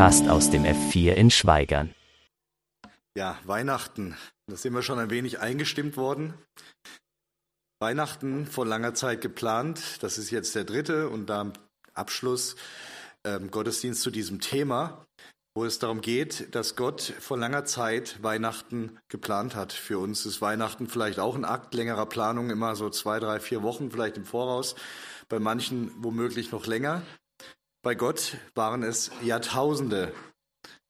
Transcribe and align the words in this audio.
Podcast 0.00 0.30
aus 0.30 0.48
dem 0.48 0.64
F4 0.64 1.12
in 1.12 1.30
Schweigern. 1.30 1.94
Ja, 3.14 3.38
Weihnachten, 3.44 4.16
da 4.46 4.56
sind 4.56 4.72
wir 4.72 4.80
schon 4.80 4.98
ein 4.98 5.10
wenig 5.10 5.40
eingestimmt 5.40 5.98
worden. 5.98 6.32
Weihnachten 7.80 8.46
vor 8.46 8.64
langer 8.64 8.94
Zeit 8.94 9.20
geplant, 9.20 10.02
das 10.02 10.16
ist 10.16 10.30
jetzt 10.30 10.54
der 10.54 10.64
dritte 10.64 11.10
und 11.10 11.26
da 11.26 11.52
Abschluss 11.92 12.56
ähm, 13.24 13.50
Gottesdienst 13.50 14.00
zu 14.00 14.10
diesem 14.10 14.40
Thema, 14.40 15.04
wo 15.54 15.66
es 15.66 15.78
darum 15.78 16.00
geht, 16.00 16.54
dass 16.54 16.76
Gott 16.76 17.02
vor 17.02 17.36
langer 17.36 17.66
Zeit 17.66 18.22
Weihnachten 18.22 18.98
geplant 19.10 19.54
hat. 19.54 19.74
Für 19.74 19.98
uns 19.98 20.24
ist 20.24 20.40
Weihnachten 20.40 20.86
vielleicht 20.86 21.18
auch 21.18 21.34
ein 21.34 21.44
Akt 21.44 21.74
längerer 21.74 22.06
Planung, 22.06 22.48
immer 22.48 22.74
so 22.74 22.88
zwei, 22.88 23.20
drei, 23.20 23.38
vier 23.38 23.62
Wochen 23.62 23.90
vielleicht 23.90 24.16
im 24.16 24.24
Voraus, 24.24 24.76
bei 25.28 25.38
manchen 25.38 25.92
womöglich 26.02 26.52
noch 26.52 26.66
länger. 26.66 27.02
Bei 27.82 27.94
Gott 27.94 28.36
waren 28.54 28.82
es 28.82 29.10
Jahrtausende, 29.22 30.12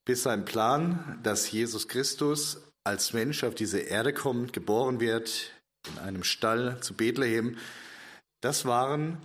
bis 0.05 0.25
sein 0.25 0.45
Plan, 0.45 1.21
dass 1.23 1.51
Jesus 1.51 1.87
Christus 1.87 2.63
als 2.85 3.13
Mensch 3.13 3.45
auf 3.45 3.55
diese 3.55 3.79
Erde 3.79 4.13
kommt, 4.13 4.53
geboren 4.53 4.99
wird, 4.99 5.53
in 5.89 5.99
einem 5.99 6.25
Stall 6.25 6.81
zu 6.81 6.95
Bethlehem, 6.95 7.57
das 8.41 8.65
waren 8.65 9.19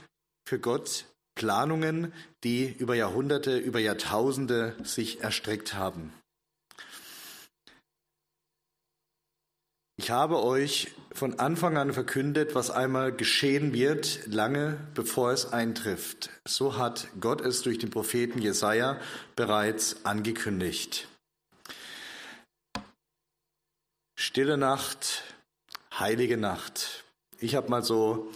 für 0.48 0.60
Gott 0.60 1.05
Planungen, 1.36 2.14
die 2.44 2.68
über 2.68 2.96
Jahrhunderte, 2.96 3.58
über 3.58 3.80
Jahrtausende 3.80 4.76
sich 4.84 5.22
erstreckt 5.22 5.74
haben. 5.74 6.13
Ich 9.98 10.12
habe 10.12 10.43
euch 10.43 10.91
von 11.13 11.40
Anfang 11.40 11.77
an 11.77 11.93
verkündet, 11.93 12.54
was 12.54 12.70
einmal 12.70 13.13
geschehen 13.13 13.71
wird, 13.71 14.27
lange 14.27 14.77
bevor 14.93 15.32
es 15.32 15.54
eintrifft. 15.54 16.29
So 16.46 16.77
hat 16.77 17.07
Gott 17.21 17.40
es 17.40 17.62
durch 17.62 17.79
den 17.79 17.90
Propheten 17.90 18.41
Jesaja 18.41 18.99
bereits 19.38 20.05
angekündigt. 20.05 21.07
Stille 24.18 24.57
Nacht, 24.57 25.23
heilige 25.98 26.35
Nacht. 26.35 27.05
Ich 27.40 27.55
habe 27.55 27.70
mal 27.70 27.84
so 27.84 28.29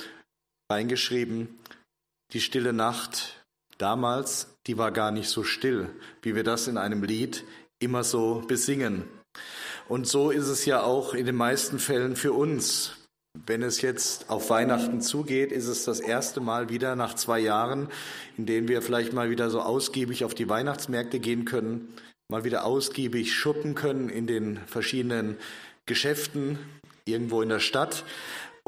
reingeschrieben, 0.71 1.59
die 2.31 2.39
stille 2.39 2.71
Nacht 2.71 3.43
damals, 3.77 4.55
die 4.67 4.77
war 4.77 4.91
gar 4.91 5.11
nicht 5.11 5.29
so 5.29 5.43
still, 5.43 5.89
wie 6.21 6.35
wir 6.35 6.43
das 6.45 6.67
in 6.67 6.77
einem 6.77 7.03
Lied 7.03 7.43
immer 7.79 8.05
so 8.05 8.43
besingen. 8.47 9.03
Und 9.87 10.07
so 10.07 10.29
ist 10.29 10.47
es 10.47 10.65
ja 10.65 10.83
auch 10.83 11.13
in 11.13 11.25
den 11.25 11.35
meisten 11.35 11.79
Fällen 11.79 12.15
für 12.15 12.33
uns. 12.33 12.95
Wenn 13.45 13.61
es 13.61 13.81
jetzt 13.81 14.29
auf 14.29 14.49
Weihnachten 14.49 15.01
zugeht, 15.01 15.51
ist 15.51 15.67
es 15.67 15.83
das 15.83 15.99
erste 15.99 16.41
Mal 16.41 16.69
wieder 16.69 16.95
nach 16.95 17.13
zwei 17.13 17.39
Jahren, 17.39 17.89
in 18.37 18.45
denen 18.45 18.67
wir 18.67 18.81
vielleicht 18.81 19.13
mal 19.13 19.29
wieder 19.29 19.49
so 19.49 19.61
ausgiebig 19.61 20.25
auf 20.25 20.33
die 20.33 20.49
Weihnachtsmärkte 20.49 21.19
gehen 21.19 21.45
können, 21.45 21.93
mal 22.27 22.43
wieder 22.43 22.65
ausgiebig 22.65 23.33
schuppen 23.33 23.75
können 23.75 24.09
in 24.09 24.27
den 24.27 24.57
verschiedenen 24.67 25.37
Geschäften 25.85 26.59
irgendwo 27.05 27.41
in 27.41 27.49
der 27.49 27.59
Stadt. 27.59 28.03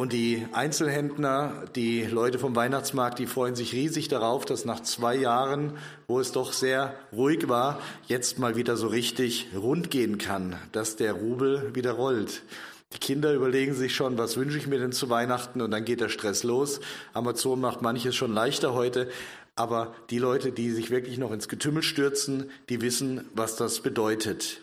Und 0.02 0.14
die 0.14 0.48
Einzelhändler, 0.52 1.66
die 1.76 2.02
Leute 2.06 2.40
vom 2.40 2.56
Weihnachtsmarkt, 2.56 3.20
die 3.20 3.28
freuen 3.28 3.54
sich 3.54 3.74
riesig 3.74 4.08
darauf, 4.08 4.46
dass 4.46 4.66
nach 4.66 4.80
zwei 4.80 5.16
Jahren, 5.16 5.78
wo 6.08 6.20
es 6.20 6.32
doch 6.32 6.54
sehr 6.54 6.96
ruhig 7.14 7.50
war, 7.50 7.80
jetzt 8.08 8.40
mal 8.40 8.56
wieder 8.56 8.78
so 8.78 8.88
richtig 8.88 9.50
rund 9.56 9.92
gehen 9.92 10.18
kann, 10.18 10.56
dass 10.72 10.96
der 10.96 11.14
Rubel 11.14 11.76
wieder 11.76 11.92
rollt. 11.92 12.42
Die 12.94 12.98
Kinder 12.98 13.32
überlegen 13.32 13.76
sich 13.76 13.94
schon, 13.94 14.18
was 14.18 14.38
wünsche 14.38 14.58
ich 14.58 14.66
mir 14.66 14.80
denn 14.80 14.92
zu 14.92 15.12
Weihnachten 15.12 15.62
und 15.62 15.70
dann 15.70 15.86
geht 15.86 16.02
der 16.02 16.10
Stress 16.10 16.42
los. 16.42 16.80
Amazon 17.14 17.62
macht 17.62 17.84
manches 17.84 18.16
schon 18.16 18.34
leichter 18.34 18.74
heute, 18.74 19.08
aber 19.54 19.94
die 20.10 20.18
Leute, 20.18 20.52
die 20.52 20.72
sich 20.72 20.90
wirklich 20.90 21.20
noch 21.20 21.32
ins 21.32 21.48
Getümmel 21.48 21.84
stürzen, 21.84 22.50
die 22.70 22.82
wissen, 22.82 23.30
was 23.36 23.56
das 23.56 23.82
bedeutet. 23.82 24.62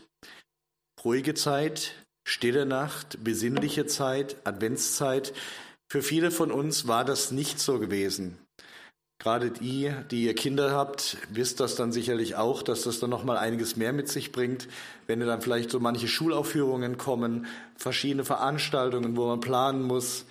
Ruhige 1.04 1.34
Zeit, 1.34 1.94
Stille 2.30 2.66
Nacht, 2.66 3.24
besinnliche 3.24 3.86
Zeit, 3.86 4.36
Adventszeit. 4.44 5.32
Für 5.90 6.02
viele 6.02 6.30
von 6.30 6.52
uns 6.52 6.86
war 6.86 7.06
das 7.06 7.30
nicht 7.30 7.58
so 7.58 7.78
gewesen. 7.78 8.36
Gerade 9.18 9.50
die, 9.50 9.90
die 10.10 10.24
ihr 10.26 10.34
Kinder 10.34 10.72
habt, 10.72 11.16
wisst 11.30 11.58
das 11.58 11.74
dann 11.74 11.90
sicherlich 11.90 12.36
auch, 12.36 12.62
dass 12.62 12.82
das 12.82 13.00
dann 13.00 13.08
noch 13.08 13.24
mal 13.24 13.38
einiges 13.38 13.76
mehr 13.76 13.94
mit 13.94 14.10
sich 14.10 14.30
bringt, 14.30 14.68
wenn 15.06 15.20
dann 15.20 15.40
vielleicht 15.40 15.70
so 15.70 15.80
manche 15.80 16.06
Schulaufführungen 16.06 16.98
kommen, 16.98 17.46
verschiedene 17.76 18.26
Veranstaltungen, 18.26 19.16
wo 19.16 19.26
man 19.26 19.40
planen 19.40 19.80
muss, 19.80 20.26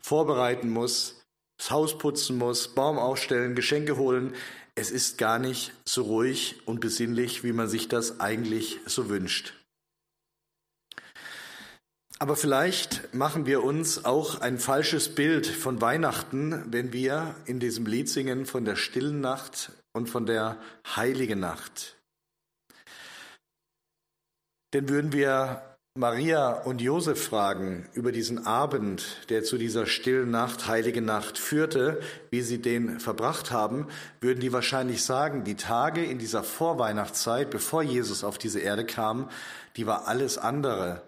vorbereiten 0.00 0.70
muss, 0.70 1.20
das 1.58 1.70
Haus 1.70 1.98
putzen 1.98 2.38
muss, 2.38 2.68
Baum 2.68 2.96
aufstellen, 2.96 3.54
Geschenke 3.54 3.98
holen. 3.98 4.32
Es 4.76 4.90
ist 4.90 5.18
gar 5.18 5.38
nicht 5.38 5.74
so 5.84 6.04
ruhig 6.04 6.56
und 6.64 6.80
besinnlich, 6.80 7.44
wie 7.44 7.52
man 7.52 7.68
sich 7.68 7.86
das 7.88 8.18
eigentlich 8.18 8.80
so 8.86 9.10
wünscht. 9.10 9.52
Aber 12.24 12.36
vielleicht 12.36 13.12
machen 13.12 13.44
wir 13.44 13.62
uns 13.62 14.06
auch 14.06 14.40
ein 14.40 14.58
falsches 14.58 15.14
Bild 15.14 15.46
von 15.46 15.82
Weihnachten, 15.82 16.64
wenn 16.72 16.90
wir 16.90 17.34
in 17.44 17.60
diesem 17.60 17.84
Lied 17.84 18.08
singen 18.08 18.46
von 18.46 18.64
der 18.64 18.76
stillen 18.76 19.20
Nacht 19.20 19.72
und 19.92 20.08
von 20.08 20.24
der 20.24 20.56
heiligen 20.96 21.38
Nacht. 21.38 21.98
Denn 24.72 24.88
würden 24.88 25.12
wir 25.12 25.76
Maria 25.98 26.62
und 26.62 26.80
Josef 26.80 27.22
fragen 27.22 27.90
über 27.92 28.10
diesen 28.10 28.46
Abend, 28.46 29.04
der 29.28 29.44
zu 29.44 29.58
dieser 29.58 29.84
stillen 29.84 30.30
Nacht, 30.30 30.66
heilige 30.66 31.02
Nacht 31.02 31.36
führte, 31.36 32.00
wie 32.30 32.40
sie 32.40 32.62
den 32.62 33.00
verbracht 33.00 33.50
haben, 33.50 33.88
würden 34.22 34.40
die 34.40 34.54
wahrscheinlich 34.54 35.04
sagen, 35.04 35.44
die 35.44 35.56
Tage 35.56 36.02
in 36.02 36.18
dieser 36.18 36.42
Vorweihnachtszeit, 36.42 37.50
bevor 37.50 37.82
Jesus 37.82 38.24
auf 38.24 38.38
diese 38.38 38.60
Erde 38.60 38.86
kam, 38.86 39.28
die 39.76 39.86
war 39.86 40.08
alles 40.08 40.38
andere 40.38 41.02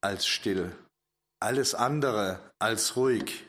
als 0.00 0.26
still, 0.26 0.72
alles 1.40 1.74
andere 1.74 2.40
als 2.58 2.96
ruhig. 2.96 3.44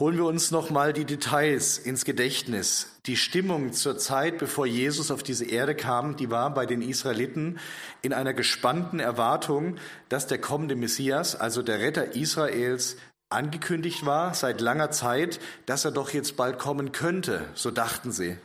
Holen 0.00 0.16
wir 0.16 0.24
uns 0.24 0.50
noch 0.50 0.70
mal 0.70 0.92
die 0.92 1.04
Details 1.04 1.78
ins 1.78 2.04
Gedächtnis. 2.04 2.98
Die 3.06 3.16
Stimmung 3.16 3.72
zur 3.72 3.96
Zeit, 3.96 4.38
bevor 4.38 4.66
Jesus 4.66 5.12
auf 5.12 5.22
diese 5.22 5.44
Erde 5.44 5.76
kam, 5.76 6.16
die 6.16 6.30
war 6.30 6.52
bei 6.52 6.66
den 6.66 6.82
Israeliten 6.82 7.60
in 8.02 8.12
einer 8.12 8.34
gespannten 8.34 8.98
Erwartung, 8.98 9.76
dass 10.08 10.26
der 10.26 10.40
kommende 10.40 10.74
Messias, 10.74 11.36
also 11.36 11.62
der 11.62 11.78
Retter 11.78 12.16
Israels, 12.16 12.96
angekündigt 13.30 14.04
war 14.04 14.34
seit 14.34 14.60
langer 14.60 14.90
Zeit, 14.90 15.38
dass 15.66 15.84
er 15.84 15.92
doch 15.92 16.10
jetzt 16.10 16.36
bald 16.36 16.58
kommen 16.58 16.90
könnte, 16.90 17.48
so 17.54 17.70
dachten 17.70 18.10
sie. 18.10 18.36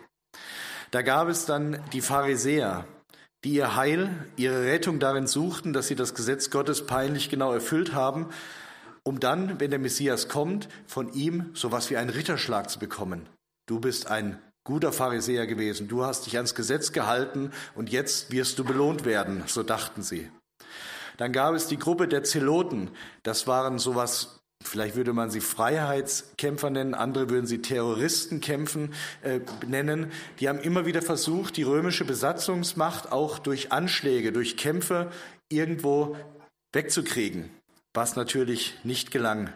Da 0.92 1.02
gab 1.02 1.30
es 1.30 1.46
dann 1.46 1.84
die 1.94 2.02
Pharisäer, 2.02 2.86
die 3.44 3.54
ihr 3.54 3.76
Heil, 3.76 4.10
ihre 4.36 4.64
Rettung 4.64 5.00
darin 5.00 5.28
suchten, 5.28 5.74
dass 5.74 5.88
sie 5.88 5.96
das 5.96 6.14
Gesetz 6.14 6.50
Gottes 6.50 6.86
peinlich 6.86 7.30
genau 7.30 7.54
erfüllt 7.54 7.94
haben, 7.94 8.28
um 9.04 9.20
dann, 9.20 9.60
wenn 9.60 9.70
der 9.70 9.80
Messias 9.80 10.28
kommt, 10.28 10.68
von 10.86 11.14
ihm 11.14 11.52
sowas 11.54 11.90
wie 11.90 11.98
einen 11.98 12.10
Ritterschlag 12.10 12.70
zu 12.70 12.80
bekommen. 12.80 13.28
Du 13.66 13.80
bist 13.80 14.08
ein 14.08 14.40
guter 14.64 14.92
Pharisäer 14.92 15.48
gewesen, 15.48 15.88
du 15.88 16.04
hast 16.04 16.26
dich 16.26 16.36
ans 16.36 16.54
Gesetz 16.54 16.92
gehalten 16.92 17.52
und 17.76 17.90
jetzt 17.90 18.32
wirst 18.32 18.60
du 18.60 18.64
belohnt 18.64 19.06
werden, 19.06 19.44
so 19.48 19.64
dachten 19.64 20.04
sie. 20.04 20.30
Dann 21.18 21.34
gab 21.34 21.54
es 21.56 21.68
die 21.68 21.80
Gruppe 21.80 22.08
der 22.08 22.24
Zeloten, 22.24 22.92
das 23.24 23.48
waren 23.48 23.80
sowas 23.80 24.39
Vielleicht 24.64 24.96
würde 24.96 25.14
man 25.14 25.32
sie 25.32 25.42
Freiheitskämpfer 25.42 26.70
nennen, 26.70 26.94
andere 26.94 27.30
würden 27.30 27.48
sie 27.48 27.62
Terroristenkämpfen 27.62 28.94
äh, 29.22 29.40
nennen. 29.66 30.12
Die 30.40 30.50
haben 30.50 30.60
immer 30.60 30.86
wieder 30.86 31.02
versucht, 31.02 31.58
die 31.58 31.64
römische 31.64 32.06
Besatzungsmacht 32.06 33.12
auch 33.12 33.40
durch 33.40 33.72
Anschläge, 33.72 34.32
durch 34.32 34.58
Kämpfe 34.58 35.12
irgendwo 35.50 36.18
wegzukriegen, 36.74 37.50
was 37.94 38.16
natürlich 38.16 38.78
nicht 38.84 39.12
gelang. 39.12 39.54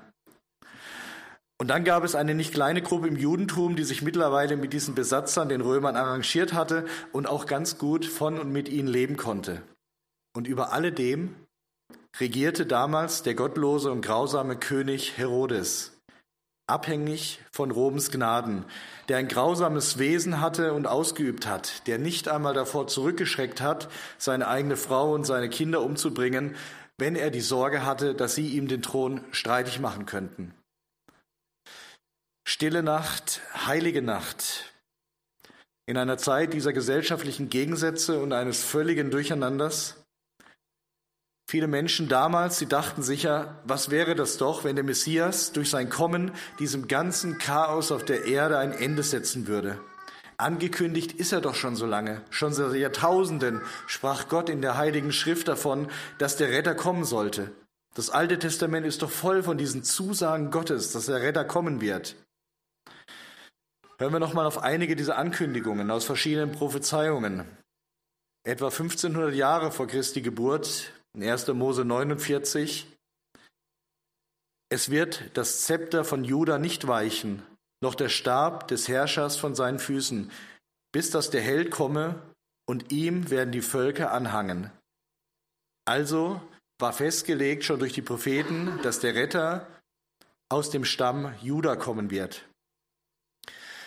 Und 1.59 1.67
dann 1.67 1.83
gab 1.83 2.03
es 2.03 2.15
eine 2.15 2.33
nicht 2.33 2.53
kleine 2.53 2.81
Gruppe 2.81 3.07
im 3.07 3.15
Judentum, 3.15 3.75
die 3.75 3.83
sich 3.83 4.01
mittlerweile 4.01 4.57
mit 4.57 4.73
diesen 4.73 4.95
Besatzern, 4.95 5.49
den 5.49 5.61
Römern, 5.61 5.95
arrangiert 5.95 6.53
hatte 6.53 6.85
und 7.11 7.27
auch 7.27 7.45
ganz 7.45 7.77
gut 7.77 8.05
von 8.05 8.39
und 8.39 8.51
mit 8.51 8.67
ihnen 8.69 8.87
leben 8.87 9.17
konnte. 9.17 9.61
Und 10.35 10.47
über 10.47 10.73
alledem 10.73 11.35
regierte 12.19 12.65
damals 12.65 13.23
der 13.23 13.35
gottlose 13.35 13.91
und 13.91 14.01
grausame 14.01 14.55
König 14.55 15.17
Herodes, 15.17 15.97
abhängig 16.67 17.39
von 17.51 17.71
Roms 17.71 18.11
Gnaden, 18.11 18.65
der 19.09 19.17
ein 19.17 19.27
grausames 19.27 19.97
Wesen 19.97 20.39
hatte 20.39 20.73
und 20.73 20.87
ausgeübt 20.87 21.47
hat, 21.47 21.87
der 21.87 21.97
nicht 21.97 22.27
einmal 22.27 22.53
davor 22.53 22.87
zurückgeschreckt 22.87 23.61
hat, 23.61 23.89
seine 24.17 24.47
eigene 24.47 24.77
Frau 24.77 25.13
und 25.13 25.25
seine 25.25 25.49
Kinder 25.49 25.81
umzubringen, 25.81 26.55
wenn 26.97 27.15
er 27.15 27.31
die 27.31 27.41
Sorge 27.41 27.85
hatte, 27.85 28.13
dass 28.13 28.35
sie 28.35 28.49
ihm 28.49 28.67
den 28.67 28.81
Thron 28.81 29.21
streitig 29.31 29.79
machen 29.79 30.05
könnten. 30.05 30.53
Stille 32.47 32.83
Nacht, 32.83 33.41
heilige 33.65 34.01
Nacht. 34.01 34.73
In 35.85 35.97
einer 35.97 36.17
Zeit 36.17 36.53
dieser 36.53 36.71
gesellschaftlichen 36.71 37.49
Gegensätze 37.49 38.21
und 38.21 38.31
eines 38.31 38.63
völligen 38.63 39.11
Durcheinanders 39.11 40.02
Viele 41.53 41.67
Menschen 41.67 42.07
damals, 42.07 42.57
sie 42.57 42.65
dachten 42.65 43.03
sicher, 43.03 43.59
was 43.63 43.91
wäre 43.91 44.15
das 44.15 44.39
doch, 44.39 44.63
wenn 44.63 44.75
der 44.75 44.83
Messias 44.83 45.51
durch 45.51 45.69
sein 45.69 45.87
Kommen 45.87 46.31
diesem 46.57 46.87
ganzen 46.87 47.37
Chaos 47.37 47.91
auf 47.91 48.03
der 48.03 48.25
Erde 48.25 48.57
ein 48.57 48.71
Ende 48.71 49.03
setzen 49.03 49.45
würde. 49.45 49.79
Angekündigt 50.37 51.11
ist 51.11 51.31
er 51.31 51.41
doch 51.41 51.53
schon 51.53 51.75
so 51.75 51.85
lange. 51.85 52.23
Schon 52.31 52.53
seit 52.53 52.73
Jahrtausenden 52.73 53.61
sprach 53.85 54.29
Gott 54.29 54.49
in 54.49 54.63
der 54.63 54.77
Heiligen 54.77 55.11
Schrift 55.11 55.47
davon, 55.47 55.91
dass 56.17 56.37
der 56.37 56.49
Retter 56.49 56.73
kommen 56.73 57.03
sollte. 57.03 57.51
Das 57.93 58.09
Alte 58.09 58.39
Testament 58.39 58.87
ist 58.87 59.03
doch 59.03 59.11
voll 59.11 59.43
von 59.43 59.59
diesen 59.59 59.83
Zusagen 59.83 60.49
Gottes, 60.49 60.91
dass 60.91 61.05
der 61.05 61.21
Retter 61.21 61.45
kommen 61.45 61.81
wird. 61.81 62.15
Hören 63.99 64.13
wir 64.13 64.19
nochmal 64.19 64.47
auf 64.47 64.57
einige 64.57 64.95
dieser 64.95 65.19
Ankündigungen 65.19 65.91
aus 65.91 66.03
verschiedenen 66.03 66.51
Prophezeiungen. 66.51 67.45
Etwa 68.43 68.69
1500 68.69 69.35
Jahre 69.35 69.71
vor 69.71 69.85
Christi 69.85 70.23
Geburt, 70.23 70.91
in 71.15 71.23
1. 71.23 71.47
Mose 71.49 71.85
49, 71.85 72.87
es 74.69 74.89
wird 74.89 75.29
das 75.35 75.63
Zepter 75.63 76.03
von 76.03 76.23
Juda 76.23 76.57
nicht 76.57 76.87
weichen, 76.87 77.43
noch 77.81 77.95
der 77.95 78.09
Stab 78.09 78.67
des 78.67 78.87
Herrschers 78.87 79.37
von 79.37 79.53
seinen 79.53 79.77
Füßen, 79.77 80.31
bis 80.91 81.11
dass 81.11 81.29
der 81.29 81.41
Held 81.41 81.69
komme, 81.71 82.21
und 82.65 82.91
ihm 82.91 83.29
werden 83.29 83.51
die 83.51 83.61
Völker 83.61 84.11
anhangen. 84.11 84.71
Also 85.85 86.41
war 86.79 86.93
festgelegt 86.93 87.65
schon 87.65 87.79
durch 87.79 87.93
die 87.93 88.01
Propheten, 88.01 88.79
dass 88.83 88.99
der 88.99 89.15
Retter 89.15 89.67
aus 90.49 90.69
dem 90.69 90.85
Stamm 90.85 91.33
Juda 91.41 91.75
kommen 91.75 92.09
wird. 92.09 92.45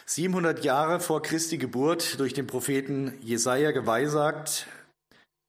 700 0.05 0.63
Jahre 0.65 1.01
vor 1.01 1.23
Christi 1.23 1.59
Geburt 1.59 2.21
durch 2.21 2.35
den 2.35 2.47
Propheten 2.47 3.19
Jesaja 3.23 3.73
geweissagt, 3.73 4.69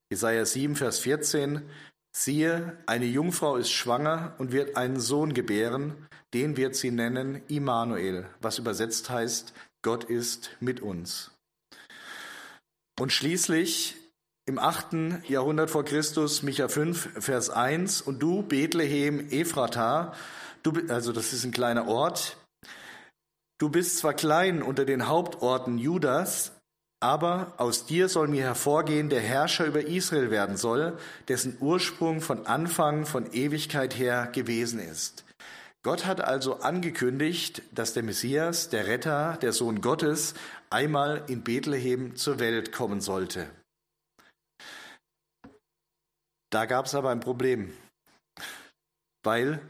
Jesaja 0.10 0.46
7, 0.46 0.76
Vers 0.76 1.00
14, 1.00 1.70
Siehe, 2.16 2.78
eine 2.86 3.06
Jungfrau 3.06 3.58
ist 3.58 3.72
schwanger 3.72 4.34
und 4.38 4.52
wird 4.52 4.78
einen 4.78 5.00
Sohn 5.00 5.34
gebären, 5.34 6.08
den 6.34 6.58
wird 6.58 6.76
sie 6.76 6.92
nennen 6.92 7.42
Immanuel, 7.48 8.26
was 8.42 8.58
übersetzt 8.58 9.10
heißt, 9.10 9.54
Gott 9.84 10.06
ist 10.06 10.52
mit 10.60 10.82
uns. 10.82 11.32
Und 13.00 13.12
schließlich 13.12 13.96
im 14.48 14.60
achten 14.60 15.22
Jahrhundert 15.28 15.70
vor 15.70 15.84
Christus, 15.84 16.42
Micha 16.42 16.70
5, 16.70 17.24
Vers 17.24 17.50
1, 17.50 18.02
und 18.02 18.20
du, 18.20 18.44
Bethlehem 18.44 19.30
Ephrata, 19.30 20.16
du, 20.64 20.72
also 20.88 21.12
das 21.12 21.34
ist 21.34 21.44
ein 21.44 21.52
kleiner 21.52 21.88
Ort, 21.88 22.38
du 23.60 23.70
bist 23.70 23.98
zwar 23.98 24.14
klein 24.14 24.64
unter 24.64 24.86
den 24.86 25.08
Hauptorten 25.08 25.78
Judas, 25.78 26.57
aber 27.00 27.54
aus 27.58 27.86
dir 27.86 28.10
soll 28.10 28.28
mir 28.28 28.44
hervorgehen, 28.44 29.10
der 29.10 29.22
Herrscher 29.22 29.66
über 29.66 29.86
Israel 29.86 30.32
werden 30.32 30.58
soll, 30.58 30.98
dessen 31.28 31.58
Ursprung 31.60 32.22
von 32.22 32.48
Anfang, 32.48 33.06
von 33.06 33.32
Ewigkeit 33.34 33.98
her 33.98 34.30
gewesen 34.34 34.80
ist. 34.80 35.24
Gott 35.84 36.06
hat 36.06 36.22
also 36.22 36.60
angekündigt, 36.60 37.62
dass 37.72 37.94
der 37.94 38.04
Messias, 38.04 38.70
der 38.70 38.88
Retter, 38.88 39.38
der 39.42 39.54
Sohn 39.54 39.82
Gottes, 39.82 40.34
einmal 40.70 41.24
in 41.28 41.44
Bethlehem 41.44 42.16
zur 42.16 42.40
Welt 42.40 42.72
kommen 42.72 43.00
sollte. 43.00 43.50
Da 46.50 46.66
gab 46.66 46.88
es 46.88 46.96
aber 46.96 47.12
ein 47.12 47.20
Problem, 47.20 47.74
weil 49.24 49.62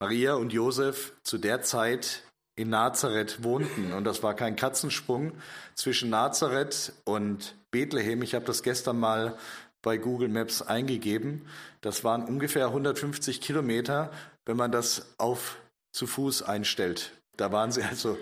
Maria 0.00 0.34
und 0.34 0.52
Josef 0.52 1.12
zu 1.24 1.38
der 1.38 1.62
Zeit 1.62 2.24
in 2.56 2.70
Nazareth 2.70 3.42
wohnten. 3.42 3.92
Und 3.92 4.04
das 4.04 4.22
war 4.22 4.34
kein 4.34 4.56
Katzensprung 4.56 5.32
zwischen 5.74 6.10
Nazareth 6.10 6.92
und 7.04 7.54
Bethlehem. 7.70 8.22
Ich 8.22 8.34
habe 8.34 8.44
das 8.44 8.62
gestern 8.62 8.98
mal 8.98 9.36
bei 9.82 9.96
Google 9.96 10.28
Maps 10.28 10.62
eingegeben. 10.62 11.46
Das 11.80 12.04
waren 12.04 12.24
ungefähr 12.24 12.66
150 12.66 13.40
Kilometer, 13.40 14.10
wenn 14.44 14.56
man 14.56 14.72
das 14.72 15.06
auf 15.18 15.56
zu 15.92 16.06
Fuß 16.06 16.42
einstellt. 16.42 17.12
Da 17.36 17.52
waren 17.52 17.72
sie 17.72 17.82
also, 17.82 18.18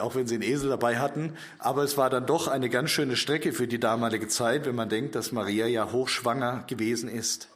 auch 0.00 0.14
wenn 0.14 0.26
sie 0.26 0.36
einen 0.36 0.44
Esel 0.44 0.70
dabei 0.70 0.98
hatten, 0.98 1.36
aber 1.58 1.82
es 1.82 1.98
war 1.98 2.08
dann 2.08 2.26
doch 2.26 2.48
eine 2.48 2.70
ganz 2.70 2.90
schöne 2.90 3.16
Strecke 3.16 3.52
für 3.52 3.68
die 3.68 3.80
damalige 3.80 4.28
Zeit, 4.28 4.64
wenn 4.64 4.74
man 4.74 4.88
denkt, 4.88 5.14
dass 5.14 5.32
Maria 5.32 5.66
ja 5.66 5.92
hochschwanger 5.92 6.64
gewesen 6.66 7.08
ist. 7.08 7.48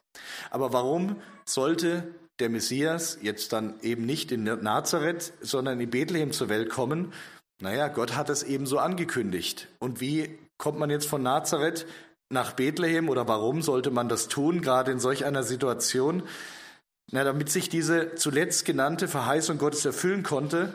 Aber 0.51 0.73
warum 0.73 1.17
sollte 1.45 2.15
der 2.41 2.49
Messias 2.49 3.19
jetzt 3.23 3.53
dann 3.53 3.75
eben 3.81 4.07
nicht 4.07 4.33
in 4.33 4.45
Nazareth, 4.45 5.33
sondern 5.41 5.81
in 5.81 5.91
Bethlehem 5.91 6.33
zur 6.33 6.49
Welt 6.49 6.71
kommen. 6.71 7.13
Naja, 7.61 7.89
Gott 7.89 8.17
hat 8.17 8.31
es 8.31 8.43
eben 8.43 8.67
so 8.67 8.79
angekündigt. 8.79 9.69
Und 9.79 10.01
wie 10.01 10.39
kommt 10.59 10.79
man 10.79 10.91
jetzt 10.91 11.09
von 11.09 11.23
Nazareth 11.23 11.87
nach 12.29 12.53
Bethlehem 12.53 13.09
oder 13.09 13.29
warum 13.29 13.63
sollte 13.63 13.91
man 13.91 14.09
das 14.09 14.29
tun, 14.29 14.61
gerade 14.61 14.91
in 14.91 14.99
solch 14.99 15.25
einer 15.25 15.45
Situation? 15.45 16.25
Na, 17.13 17.23
damit 17.23 17.51
sich 17.51 17.69
diese 17.69 18.15
zuletzt 18.17 18.65
genannte 18.65 19.09
Verheißung 19.09 19.59
Gottes 19.59 19.85
erfüllen 19.85 20.23
konnte, 20.23 20.75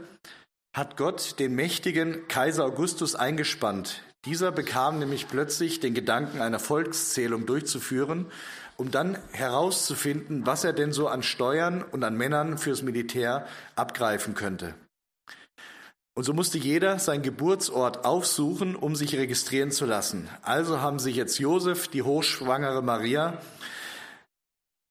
hat 0.74 0.96
Gott 0.96 1.40
den 1.40 1.56
mächtigen 1.56 2.28
Kaiser 2.28 2.64
Augustus 2.64 3.16
eingespannt. 3.16 4.04
Dieser 4.26 4.52
bekam 4.52 5.00
nämlich 5.00 5.28
plötzlich 5.28 5.80
den 5.80 5.94
Gedanken, 5.94 6.42
einer 6.42 6.60
Volkszählung 6.60 7.46
durchzuführen 7.46 8.28
um 8.80 8.92
dann 8.92 9.18
herauszufinden, 9.34 10.46
was 10.46 10.64
er 10.64 10.72
denn 10.72 10.94
so 10.94 11.10
an 11.10 11.22
Steuern 11.22 11.84
und 11.84 12.02
an 12.06 12.16
Männern 12.16 12.58
fürs 12.58 12.82
Militär 12.82 13.46
abgreifen 13.76 14.36
könnte. 14.36 14.74
Und 16.14 16.24
so 16.24 16.34
musste 16.34 16.58
jeder 16.58 16.98
seinen 16.98 17.22
Geburtsort 17.22 18.06
aufsuchen, 18.06 18.78
um 18.78 18.96
sich 18.96 19.18
registrieren 19.18 19.72
zu 19.72 19.86
lassen. 19.86 20.30
Also 20.44 20.80
haben 20.80 20.98
sich 20.98 21.18
jetzt 21.18 21.40
Josef, 21.40 21.90
die 21.90 22.04
hochschwangere 22.04 22.82
Maria, 22.82 23.42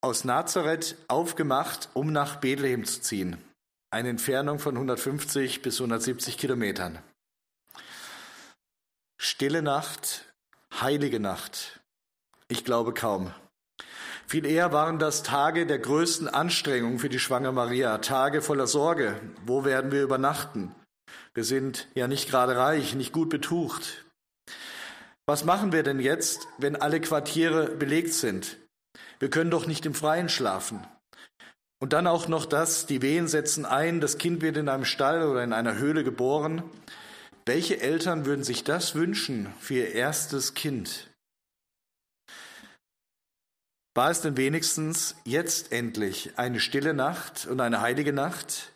aus 0.02 0.22
Nazareth 0.24 0.96
aufgemacht, 1.08 1.88
um 1.94 2.12
nach 2.12 2.36
Bethlehem 2.36 2.84
zu 2.84 3.00
ziehen. 3.00 3.42
Eine 3.90 4.10
Entfernung 4.10 4.58
von 4.58 4.74
150 4.74 5.62
bis 5.62 5.76
170 5.76 6.36
Kilometern. 6.36 6.98
Stille 9.16 9.62
Nacht, 9.62 10.26
heilige 10.78 11.20
Nacht. 11.20 11.80
Ich 12.48 12.66
glaube 12.66 12.92
kaum. 12.92 13.32
Viel 14.26 14.44
eher 14.44 14.72
waren 14.72 14.98
das 14.98 15.22
Tage 15.22 15.64
der 15.64 15.78
größten 15.78 16.28
Anstrengung 16.28 16.98
für 16.98 17.08
die 17.08 17.18
schwangere 17.18 17.52
Maria, 17.52 17.98
Tage 17.98 18.42
voller 18.42 18.66
Sorge. 18.66 19.18
Wo 19.46 19.64
werden 19.64 19.90
wir 19.90 20.02
übernachten? 20.02 20.74
Wir 21.32 21.44
sind 21.44 21.88
ja 21.94 22.08
nicht 22.08 22.28
gerade 22.28 22.56
reich, 22.56 22.94
nicht 22.94 23.12
gut 23.12 23.30
betucht. 23.30 24.04
Was 25.26 25.44
machen 25.44 25.72
wir 25.72 25.82
denn 25.82 26.00
jetzt, 26.00 26.48
wenn 26.58 26.76
alle 26.76 27.00
Quartiere 27.00 27.68
belegt 27.70 28.12
sind? 28.12 28.56
Wir 29.18 29.30
können 29.30 29.50
doch 29.50 29.66
nicht 29.66 29.86
im 29.86 29.94
Freien 29.94 30.28
schlafen. 30.28 30.86
Und 31.80 31.92
dann 31.92 32.06
auch 32.06 32.28
noch 32.28 32.44
das, 32.44 32.86
die 32.86 33.02
Wehen 33.02 33.28
setzen 33.28 33.64
ein, 33.64 34.00
das 34.00 34.18
Kind 34.18 34.42
wird 34.42 34.56
in 34.56 34.68
einem 34.68 34.84
Stall 34.84 35.26
oder 35.26 35.44
in 35.44 35.52
einer 35.52 35.78
Höhle 35.78 36.02
geboren. 36.02 36.62
Welche 37.46 37.80
Eltern 37.80 38.26
würden 38.26 38.44
sich 38.44 38.64
das 38.64 38.94
wünschen 38.94 39.52
für 39.60 39.74
ihr 39.74 39.92
erstes 39.92 40.54
Kind? 40.54 41.08
War 43.98 44.12
es 44.12 44.20
denn 44.20 44.36
wenigstens 44.36 45.16
jetzt 45.24 45.72
endlich 45.72 46.38
eine 46.38 46.60
stille 46.60 46.94
Nacht 46.94 47.48
und 47.48 47.60
eine 47.60 47.80
heilige 47.80 48.12
Nacht? 48.12 48.72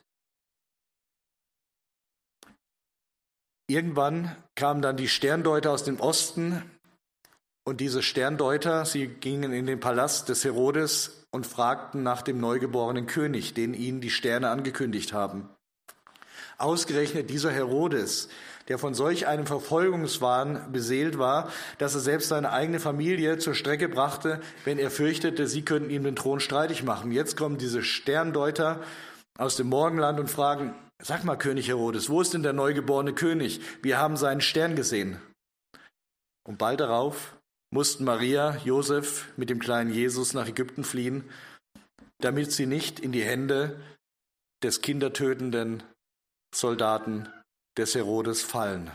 Irgendwann 3.68 4.34
kamen 4.56 4.82
dann 4.82 4.96
die 4.96 5.06
Sterndeuter 5.06 5.70
aus 5.70 5.84
dem 5.84 6.00
Osten 6.00 6.68
und 7.62 7.80
diese 7.80 8.02
Sterndeuter, 8.02 8.84
sie 8.84 9.06
gingen 9.06 9.52
in 9.52 9.66
den 9.66 9.78
Palast 9.78 10.28
des 10.28 10.42
Herodes 10.42 11.24
und 11.30 11.46
fragten 11.46 12.02
nach 12.02 12.22
dem 12.22 12.40
neugeborenen 12.40 13.06
König, 13.06 13.54
den 13.54 13.74
ihnen 13.74 14.00
die 14.00 14.10
Sterne 14.10 14.50
angekündigt 14.50 15.12
haben. 15.12 15.48
Ausgerechnet 16.62 17.28
dieser 17.28 17.50
Herodes, 17.50 18.28
der 18.68 18.78
von 18.78 18.94
solch 18.94 19.26
einem 19.26 19.46
Verfolgungswahn 19.46 20.70
beseelt 20.70 21.18
war, 21.18 21.50
dass 21.78 21.94
er 21.94 22.00
selbst 22.00 22.28
seine 22.28 22.52
eigene 22.52 22.78
Familie 22.78 23.38
zur 23.38 23.54
Strecke 23.54 23.88
brachte, 23.88 24.40
wenn 24.64 24.78
er 24.78 24.90
fürchtete, 24.90 25.48
sie 25.48 25.62
könnten 25.62 25.90
ihm 25.90 26.04
den 26.04 26.14
Thron 26.14 26.38
streitig 26.38 26.84
machen. 26.84 27.10
Jetzt 27.10 27.36
kommen 27.36 27.58
diese 27.58 27.82
Sterndeuter 27.82 28.80
aus 29.36 29.56
dem 29.56 29.66
Morgenland 29.66 30.20
und 30.20 30.30
fragen, 30.30 30.74
sag 31.02 31.24
mal 31.24 31.36
König 31.36 31.66
Herodes, 31.66 32.08
wo 32.08 32.20
ist 32.20 32.32
denn 32.32 32.44
der 32.44 32.52
neugeborene 32.52 33.12
König? 33.12 33.60
Wir 33.82 33.98
haben 33.98 34.16
seinen 34.16 34.40
Stern 34.40 34.76
gesehen. 34.76 35.20
Und 36.44 36.58
bald 36.58 36.78
darauf 36.78 37.36
mussten 37.72 38.04
Maria, 38.04 38.56
Josef 38.64 39.26
mit 39.36 39.50
dem 39.50 39.58
kleinen 39.58 39.92
Jesus 39.92 40.32
nach 40.32 40.46
Ägypten 40.46 40.84
fliehen, 40.84 41.24
damit 42.20 42.52
sie 42.52 42.66
nicht 42.66 43.00
in 43.00 43.10
die 43.10 43.24
Hände 43.24 43.80
des 44.62 44.80
kindertötenden 44.80 45.82
Soldaten 46.54 47.28
des 47.76 47.94
Herodes 47.94 48.42
fallen. 48.42 48.90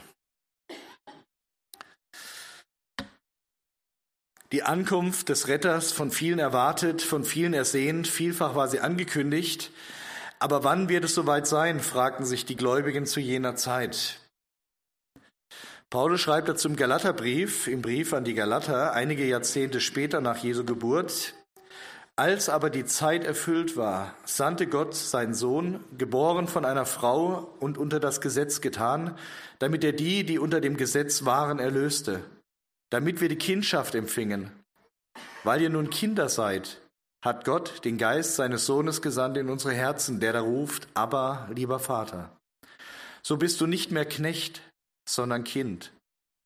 Die 4.53 4.63
Ankunft 4.63 5.27
des 5.27 5.49
Retters 5.49 5.91
von 5.91 6.09
vielen 6.09 6.39
erwartet, 6.39 7.01
von 7.01 7.25
vielen 7.25 7.53
ersehnt, 7.53 8.07
vielfach 8.07 8.55
war 8.55 8.69
sie 8.69 8.79
angekündigt. 8.79 9.71
Aber 10.39 10.63
wann 10.63 10.87
wird 10.87 11.03
es 11.03 11.15
soweit 11.15 11.47
sein, 11.47 11.79
fragten 11.79 12.25
sich 12.25 12.45
die 12.45 12.55
Gläubigen 12.55 13.05
zu 13.05 13.19
jener 13.19 13.55
Zeit. 13.55 14.21
Paulus 15.89 16.21
schreibt 16.21 16.47
dazu 16.47 16.69
im 16.69 16.75
Galaterbrief, 16.75 17.67
im 17.67 17.81
Brief 17.81 18.13
an 18.13 18.23
die 18.23 18.33
Galater, 18.33 18.93
einige 18.93 19.25
Jahrzehnte 19.25 19.81
später 19.81 20.21
nach 20.21 20.37
Jesu 20.37 20.63
Geburt, 20.63 21.33
Als 22.19 22.49
aber 22.49 22.71
die 22.71 22.85
Zeit 22.85 23.23
erfüllt 23.23 23.77
war, 23.77 24.15
sandte 24.25 24.65
Gott 24.65 24.95
seinen 24.95 25.35
Sohn, 25.35 25.83
geboren 25.99 26.47
von 26.47 26.65
einer 26.65 26.87
Frau 26.87 27.53
und 27.59 27.77
unter 27.77 27.99
das 27.99 28.21
Gesetz 28.21 28.59
getan, 28.59 29.15
damit 29.59 29.83
er 29.83 29.93
die, 29.93 30.23
die 30.23 30.39
unter 30.39 30.59
dem 30.59 30.77
Gesetz 30.77 31.25
waren, 31.25 31.59
erlöste, 31.59 32.23
damit 32.89 33.21
wir 33.21 33.29
die 33.29 33.37
Kindschaft 33.37 33.93
empfingen. 33.93 34.51
Weil 35.43 35.61
ihr 35.61 35.69
nun 35.69 35.91
Kinder 35.91 36.27
seid, 36.27 36.81
hat 37.23 37.45
Gott 37.45 37.85
den 37.85 37.99
Geist 37.99 38.35
seines 38.35 38.65
Sohnes 38.65 39.03
gesandt 39.03 39.37
in 39.37 39.47
unsere 39.47 39.75
Herzen, 39.75 40.19
der 40.19 40.33
da 40.33 40.41
ruft, 40.41 40.87
aber 40.95 41.47
lieber 41.53 41.79
Vater. 41.79 42.35
So 43.21 43.37
bist 43.37 43.61
du 43.61 43.67
nicht 43.67 43.91
mehr 43.91 44.05
Knecht, 44.05 44.63
sondern 45.07 45.43
Kind. 45.43 45.93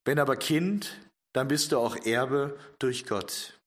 Wenn 0.04 0.20
aber 0.20 0.36
Kind, 0.36 0.98
dann 1.32 1.48
bist 1.48 1.72
du 1.72 1.78
auch 1.78 1.96
Erbe 2.06 2.58
durch 2.78 3.06
Gott. 3.06 3.61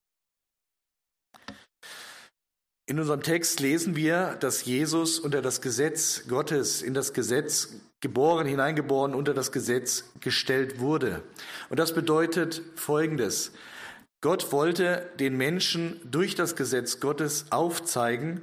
In 2.86 3.00
unserem 3.00 3.22
Text 3.22 3.60
lesen 3.60 3.96
wir, 3.96 4.36
dass 4.40 4.66
Jesus 4.66 5.18
unter 5.18 5.40
das 5.40 5.62
Gesetz 5.62 6.24
Gottes, 6.28 6.82
in 6.82 6.92
das 6.92 7.14
Gesetz 7.14 7.80
geboren, 8.00 8.46
hineingeboren, 8.46 9.14
unter 9.14 9.32
das 9.32 9.52
Gesetz 9.52 10.12
gestellt 10.20 10.80
wurde. 10.80 11.22
Und 11.70 11.78
das 11.78 11.94
bedeutet 11.94 12.60
Folgendes. 12.74 13.52
Gott 14.20 14.52
wollte 14.52 15.10
den 15.18 15.36
Menschen 15.36 15.98
durch 16.04 16.34
das 16.34 16.56
Gesetz 16.56 17.00
Gottes 17.00 17.46
aufzeigen, 17.50 18.42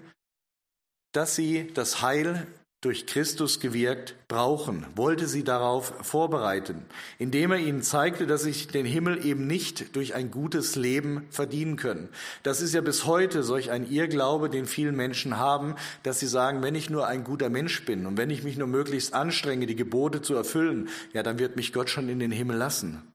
dass 1.11 1.35
sie 1.35 1.71
das 1.73 2.01
Heil 2.01 2.47
durch 2.81 3.05
Christus 3.05 3.59
gewirkt 3.59 4.15
brauchen, 4.27 4.87
wollte 4.95 5.27
sie 5.27 5.43
darauf 5.43 5.93
vorbereiten, 6.01 6.83
indem 7.19 7.51
er 7.51 7.59
ihnen 7.59 7.83
zeigte, 7.83 8.25
dass 8.25 8.41
sich 8.41 8.67
den 8.67 8.87
Himmel 8.87 9.23
eben 9.23 9.45
nicht 9.45 9.95
durch 9.95 10.15
ein 10.15 10.31
gutes 10.31 10.75
Leben 10.75 11.27
verdienen 11.29 11.75
können. 11.75 12.09
Das 12.41 12.59
ist 12.59 12.73
ja 12.73 12.81
bis 12.81 13.05
heute 13.05 13.43
solch 13.43 13.69
ein 13.69 13.89
Irrglaube, 13.89 14.49
den 14.49 14.65
viele 14.65 14.91
Menschen 14.91 15.37
haben, 15.37 15.75
dass 16.01 16.19
sie 16.19 16.27
sagen, 16.27 16.63
wenn 16.63 16.73
ich 16.73 16.89
nur 16.89 17.05
ein 17.05 17.23
guter 17.23 17.49
Mensch 17.49 17.85
bin 17.85 18.07
und 18.07 18.17
wenn 18.17 18.31
ich 18.31 18.43
mich 18.43 18.57
nur 18.57 18.67
möglichst 18.67 19.13
anstrenge, 19.13 19.67
die 19.67 19.75
Gebote 19.75 20.23
zu 20.23 20.33
erfüllen, 20.33 20.89
ja, 21.13 21.21
dann 21.21 21.37
wird 21.37 21.55
mich 21.55 21.73
Gott 21.73 21.89
schon 21.89 22.09
in 22.09 22.19
den 22.19 22.31
Himmel 22.31 22.57
lassen. 22.57 23.13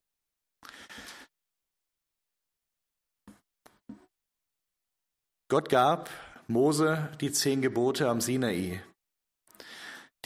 Gott 5.48 5.68
gab 5.68 6.10
Mose 6.46 7.08
die 7.20 7.32
zehn 7.32 7.62
Gebote 7.62 8.08
am 8.08 8.20
Sinai 8.20 8.80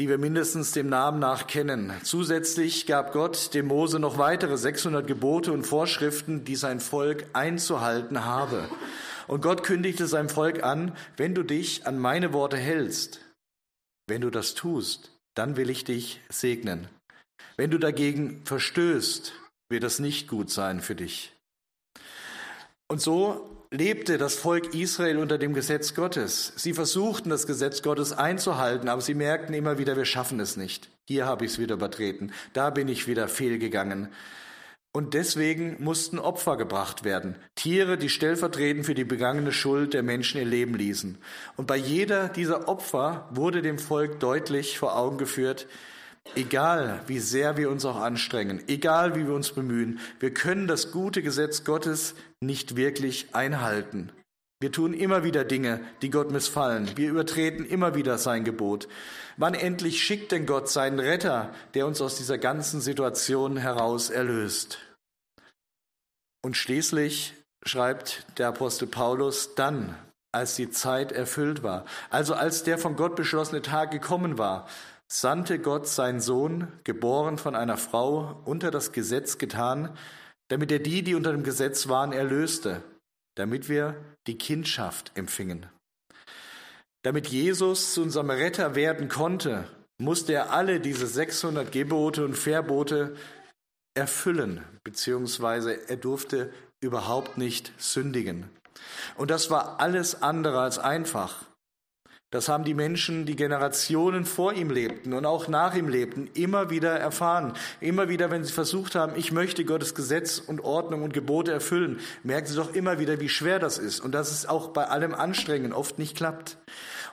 die 0.00 0.08
wir 0.08 0.16
mindestens 0.16 0.72
dem 0.72 0.88
Namen 0.88 1.18
nach 1.18 1.46
kennen. 1.46 1.92
Zusätzlich 2.04 2.86
gab 2.86 3.12
Gott 3.12 3.52
dem 3.52 3.66
Mose 3.66 3.98
noch 3.98 4.16
weitere 4.16 4.56
600 4.56 5.06
Gebote 5.06 5.52
und 5.52 5.64
Vorschriften, 5.64 6.42
die 6.42 6.56
sein 6.56 6.80
Volk 6.80 7.26
einzuhalten 7.34 8.24
habe. 8.24 8.66
Und 9.28 9.42
Gott 9.42 9.62
kündigte 9.62 10.06
seinem 10.06 10.30
Volk 10.30 10.62
an, 10.62 10.96
wenn 11.18 11.34
du 11.34 11.42
dich 11.42 11.86
an 11.86 11.98
meine 11.98 12.32
Worte 12.32 12.56
hältst, 12.56 13.20
wenn 14.06 14.22
du 14.22 14.30
das 14.30 14.54
tust, 14.54 15.12
dann 15.34 15.58
will 15.58 15.68
ich 15.68 15.84
dich 15.84 16.22
segnen. 16.30 16.88
Wenn 17.58 17.70
du 17.70 17.76
dagegen 17.76 18.40
verstößt, 18.46 19.34
wird 19.68 19.82
das 19.82 19.98
nicht 19.98 20.28
gut 20.28 20.48
sein 20.48 20.80
für 20.80 20.94
dich. 20.94 21.36
Und 22.88 23.02
so 23.02 23.59
lebte 23.70 24.18
das 24.18 24.34
Volk 24.34 24.74
Israel 24.74 25.18
unter 25.18 25.38
dem 25.38 25.54
Gesetz 25.54 25.94
Gottes. 25.94 26.52
Sie 26.56 26.74
versuchten, 26.74 27.30
das 27.30 27.46
Gesetz 27.46 27.82
Gottes 27.82 28.12
einzuhalten, 28.12 28.88
aber 28.88 29.00
sie 29.00 29.14
merkten 29.14 29.54
immer 29.54 29.78
wieder, 29.78 29.96
wir 29.96 30.04
schaffen 30.04 30.40
es 30.40 30.56
nicht. 30.56 30.90
Hier 31.06 31.26
habe 31.26 31.44
ich 31.44 31.52
es 31.52 31.58
wieder 31.58 31.74
übertreten, 31.74 32.32
da 32.52 32.70
bin 32.70 32.88
ich 32.88 33.06
wieder 33.06 33.28
fehlgegangen. 33.28 34.08
Und 34.92 35.14
deswegen 35.14 35.76
mussten 35.78 36.18
Opfer 36.18 36.56
gebracht 36.56 37.04
werden. 37.04 37.36
Tiere, 37.54 37.96
die 37.96 38.08
stellvertretend 38.08 38.86
für 38.86 38.94
die 38.94 39.04
begangene 39.04 39.52
Schuld 39.52 39.94
der 39.94 40.02
Menschen 40.02 40.40
ihr 40.40 40.46
Leben 40.46 40.74
ließen. 40.74 41.18
Und 41.56 41.68
bei 41.68 41.76
jeder 41.76 42.28
dieser 42.28 42.66
Opfer 42.66 43.28
wurde 43.30 43.62
dem 43.62 43.78
Volk 43.78 44.18
deutlich 44.18 44.80
vor 44.80 44.96
Augen 44.96 45.16
geführt, 45.16 45.68
Egal, 46.36 47.02
wie 47.08 47.18
sehr 47.18 47.56
wir 47.56 47.70
uns 47.70 47.84
auch 47.84 47.96
anstrengen, 47.96 48.62
egal, 48.68 49.16
wie 49.16 49.26
wir 49.26 49.34
uns 49.34 49.50
bemühen, 49.50 49.98
wir 50.20 50.32
können 50.32 50.68
das 50.68 50.92
gute 50.92 51.22
Gesetz 51.22 51.64
Gottes 51.64 52.14
nicht 52.40 52.76
wirklich 52.76 53.34
einhalten. 53.34 54.12
Wir 54.60 54.70
tun 54.70 54.92
immer 54.92 55.24
wieder 55.24 55.44
Dinge, 55.44 55.80
die 56.02 56.10
Gott 56.10 56.30
missfallen. 56.30 56.96
Wir 56.96 57.08
übertreten 57.08 57.64
immer 57.64 57.94
wieder 57.94 58.18
sein 58.18 58.44
Gebot. 58.44 58.88
Wann 59.38 59.54
endlich 59.54 60.02
schickt 60.02 60.32
denn 60.32 60.44
Gott 60.44 60.68
seinen 60.68 61.00
Retter, 61.00 61.52
der 61.74 61.86
uns 61.86 62.00
aus 62.00 62.16
dieser 62.16 62.36
ganzen 62.36 62.80
Situation 62.80 63.56
heraus 63.56 64.10
erlöst? 64.10 64.78
Und 66.42 66.56
schließlich 66.56 67.34
schreibt 67.64 68.26
der 68.38 68.48
Apostel 68.48 68.86
Paulus, 68.86 69.54
dann, 69.54 69.96
als 70.30 70.56
die 70.56 70.70
Zeit 70.70 71.10
erfüllt 71.10 71.62
war, 71.62 71.86
also 72.10 72.34
als 72.34 72.62
der 72.62 72.78
von 72.78 72.96
Gott 72.96 73.16
beschlossene 73.16 73.62
Tag 73.62 73.90
gekommen 73.90 74.38
war, 74.38 74.68
sandte 75.12 75.58
Gott 75.58 75.88
seinen 75.88 76.20
Sohn, 76.20 76.68
geboren 76.84 77.38
von 77.38 77.56
einer 77.56 77.76
Frau, 77.76 78.40
unter 78.44 78.70
das 78.70 78.92
Gesetz 78.92 79.38
getan, 79.38 79.96
damit 80.48 80.70
er 80.72 80.78
die, 80.78 81.02
die 81.02 81.14
unter 81.14 81.32
dem 81.32 81.42
Gesetz 81.42 81.88
waren, 81.88 82.12
erlöste, 82.12 82.82
damit 83.36 83.68
wir 83.68 83.96
die 84.26 84.38
Kindschaft 84.38 85.12
empfingen. 85.14 85.66
Damit 87.02 87.28
Jesus 87.28 87.94
zu 87.94 88.02
unserem 88.02 88.30
Retter 88.30 88.74
werden 88.74 89.08
konnte, 89.08 89.64
musste 89.98 90.34
er 90.34 90.52
alle 90.52 90.80
diese 90.80 91.06
600 91.06 91.72
Gebote 91.72 92.24
und 92.24 92.34
Verbote 92.34 93.16
erfüllen, 93.94 94.64
beziehungsweise 94.84 95.88
er 95.88 95.96
durfte 95.96 96.52
überhaupt 96.80 97.38
nicht 97.38 97.72
sündigen. 97.78 98.48
Und 99.16 99.30
das 99.30 99.50
war 99.50 99.80
alles 99.80 100.22
andere 100.22 100.60
als 100.60 100.78
einfach. 100.78 101.49
Das 102.30 102.48
haben 102.48 102.62
die 102.62 102.74
Menschen, 102.74 103.26
die 103.26 103.34
Generationen 103.34 104.24
vor 104.24 104.52
ihm 104.52 104.70
lebten 104.70 105.14
und 105.14 105.26
auch 105.26 105.48
nach 105.48 105.74
ihm 105.74 105.88
lebten, 105.88 106.30
immer 106.34 106.70
wieder 106.70 106.96
erfahren. 106.96 107.54
Immer 107.80 108.08
wieder, 108.08 108.30
wenn 108.30 108.44
sie 108.44 108.52
versucht 108.52 108.94
haben, 108.94 109.16
ich 109.16 109.32
möchte 109.32 109.64
Gottes 109.64 109.96
Gesetz 109.96 110.38
und 110.38 110.60
Ordnung 110.60 111.02
und 111.02 111.12
Gebote 111.12 111.50
erfüllen, 111.50 111.98
merken 112.22 112.46
sie 112.46 112.54
doch 112.54 112.72
immer 112.72 113.00
wieder, 113.00 113.18
wie 113.20 113.28
schwer 113.28 113.58
das 113.58 113.78
ist 113.78 113.98
und 113.98 114.12
dass 114.12 114.30
es 114.30 114.46
auch 114.46 114.68
bei 114.68 114.86
allem 114.86 115.12
Anstrengen 115.12 115.72
oft 115.72 115.98
nicht 115.98 116.16
klappt. 116.16 116.56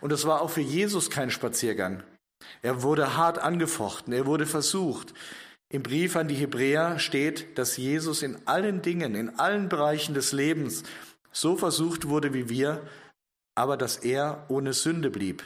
Und 0.02 0.12
das 0.12 0.26
war 0.26 0.42
auch 0.42 0.52
für 0.52 0.62
Jesus 0.62 1.10
kein 1.10 1.32
Spaziergang. 1.32 2.04
Er 2.62 2.84
wurde 2.84 3.18
hart 3.18 3.40
angefochten, 3.40 4.14
er 4.14 4.28
wurde 4.28 4.46
versucht. 4.46 5.16
Im 5.70 5.82
Brief 5.82 6.16
an 6.16 6.28
die 6.28 6.36
Hebräer 6.36 7.00
steht, 7.00 7.58
dass 7.58 7.76
Jesus 7.76 8.22
in 8.22 8.38
allen 8.46 8.84
Dingen, 8.84 9.16
in 9.16 9.40
allen 9.40 9.68
Bereichen 9.68 10.14
des 10.14 10.32
Lebens 10.32 10.84
so 11.32 11.58
versucht 11.58 12.08
wurde 12.08 12.36
wie 12.36 12.50
wir, 12.50 12.84
aber 13.58 13.76
dass 13.76 13.98
er 13.98 14.46
ohne 14.50 14.74
Sünde 14.74 15.10
blieb. 15.10 15.44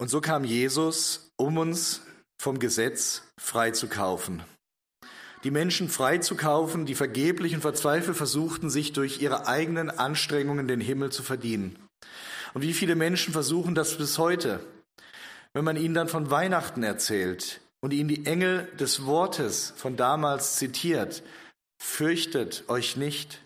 Und 0.00 0.08
so 0.10 0.20
kam 0.20 0.44
Jesus, 0.44 1.30
um 1.36 1.56
uns 1.56 2.02
vom 2.40 2.58
Gesetz 2.58 3.22
freizukaufen. 3.40 4.44
Die 5.44 5.50
Menschen 5.50 5.88
freizukaufen, 5.88 6.84
die 6.84 6.94
vergeblich 6.94 7.54
und 7.54 7.62
verzweifelt 7.62 8.16
versuchten, 8.16 8.70
sich 8.70 8.92
durch 8.92 9.22
ihre 9.22 9.46
eigenen 9.46 9.90
Anstrengungen 9.90 10.68
den 10.68 10.80
Himmel 10.80 11.10
zu 11.10 11.22
verdienen. 11.22 11.78
Und 12.54 12.62
wie 12.62 12.74
viele 12.74 12.96
Menschen 12.96 13.32
versuchen 13.32 13.74
das 13.74 13.96
bis 13.96 14.18
heute? 14.18 14.60
Wenn 15.54 15.64
man 15.64 15.76
ihnen 15.76 15.94
dann 15.94 16.08
von 16.08 16.30
Weihnachten 16.30 16.82
erzählt 16.82 17.60
und 17.80 17.92
ihnen 17.92 18.08
die 18.08 18.26
Engel 18.26 18.70
des 18.78 19.06
Wortes 19.06 19.72
von 19.76 19.96
damals 19.96 20.56
zitiert, 20.56 21.22
Fürchtet 21.78 22.64
euch 22.68 22.96
nicht. 22.96 23.40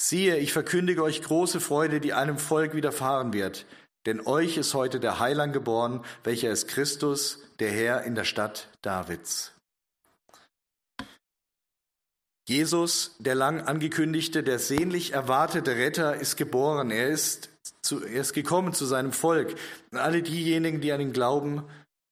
Siehe, 0.00 0.36
ich 0.38 0.52
verkündige 0.52 1.02
euch 1.02 1.22
große 1.22 1.60
Freude, 1.60 2.00
die 2.00 2.12
einem 2.12 2.38
Volk 2.38 2.74
widerfahren 2.74 3.32
wird. 3.32 3.66
Denn 4.06 4.26
euch 4.26 4.56
ist 4.56 4.74
heute 4.74 5.00
der 5.00 5.18
Heiland 5.18 5.52
geboren, 5.52 6.04
welcher 6.22 6.50
ist 6.50 6.68
Christus, 6.68 7.40
der 7.58 7.70
Herr 7.70 8.04
in 8.04 8.14
der 8.14 8.24
Stadt 8.24 8.68
Davids. 8.80 9.52
Jesus, 12.48 13.16
der 13.18 13.34
lang 13.34 13.60
angekündigte, 13.60 14.42
der 14.42 14.58
sehnlich 14.58 15.12
erwartete 15.12 15.76
Retter, 15.76 16.14
ist 16.16 16.36
geboren. 16.36 16.90
Er 16.90 17.08
ist, 17.08 17.50
zu, 17.82 18.02
er 18.02 18.22
ist 18.22 18.32
gekommen 18.32 18.72
zu 18.72 18.86
seinem 18.86 19.12
Volk. 19.12 19.54
Alle 19.90 20.22
diejenigen, 20.22 20.80
die 20.80 20.92
an 20.92 21.02
ihn 21.02 21.12
glauben, 21.12 21.64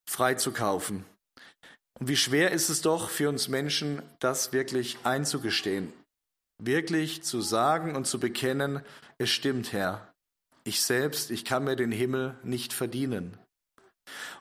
freizukaufen. 0.07 1.05
Und 1.99 2.07
wie 2.09 2.17
schwer 2.17 2.51
ist 2.51 2.69
es 2.69 2.81
doch 2.81 3.09
für 3.09 3.29
uns 3.29 3.47
Menschen, 3.47 4.01
das 4.19 4.53
wirklich 4.53 4.97
einzugestehen, 5.03 5.91
wirklich 6.59 7.23
zu 7.23 7.41
sagen 7.41 7.95
und 7.95 8.05
zu 8.05 8.19
bekennen, 8.19 8.81
es 9.17 9.29
stimmt, 9.29 9.73
Herr, 9.73 10.13
ich 10.63 10.83
selbst, 10.83 11.31
ich 11.31 11.43
kann 11.43 11.63
mir 11.63 11.75
den 11.75 11.91
Himmel 11.91 12.35
nicht 12.43 12.73
verdienen. 12.73 13.37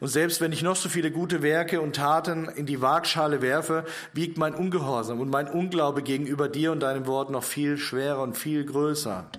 Und 0.00 0.08
selbst 0.08 0.40
wenn 0.40 0.52
ich 0.52 0.62
noch 0.62 0.76
so 0.76 0.88
viele 0.88 1.10
gute 1.10 1.42
Werke 1.42 1.80
und 1.80 1.96
Taten 1.96 2.48
in 2.48 2.66
die 2.66 2.82
Waagschale 2.82 3.42
werfe, 3.42 3.84
wiegt 4.12 4.38
mein 4.38 4.54
Ungehorsam 4.54 5.20
und 5.20 5.30
mein 5.30 5.48
Unglaube 5.48 6.02
gegenüber 6.02 6.48
dir 6.48 6.72
und 6.72 6.80
deinem 6.80 7.06
Wort 7.06 7.30
noch 7.30 7.44
viel 7.44 7.78
schwerer 7.78 8.22
und 8.22 8.36
viel 8.36 8.64
größer. 8.64 9.30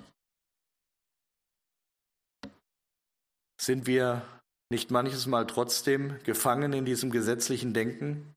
Sind 3.61 3.87
wir 3.87 4.21
nicht 4.69 4.91
manches 4.91 5.27
Mal 5.27 5.47
trotzdem 5.47 6.15
gefangen 6.23 6.73
in 6.73 6.85
diesem 6.85 7.11
gesetzlichen 7.11 7.73
Denken? 7.73 8.33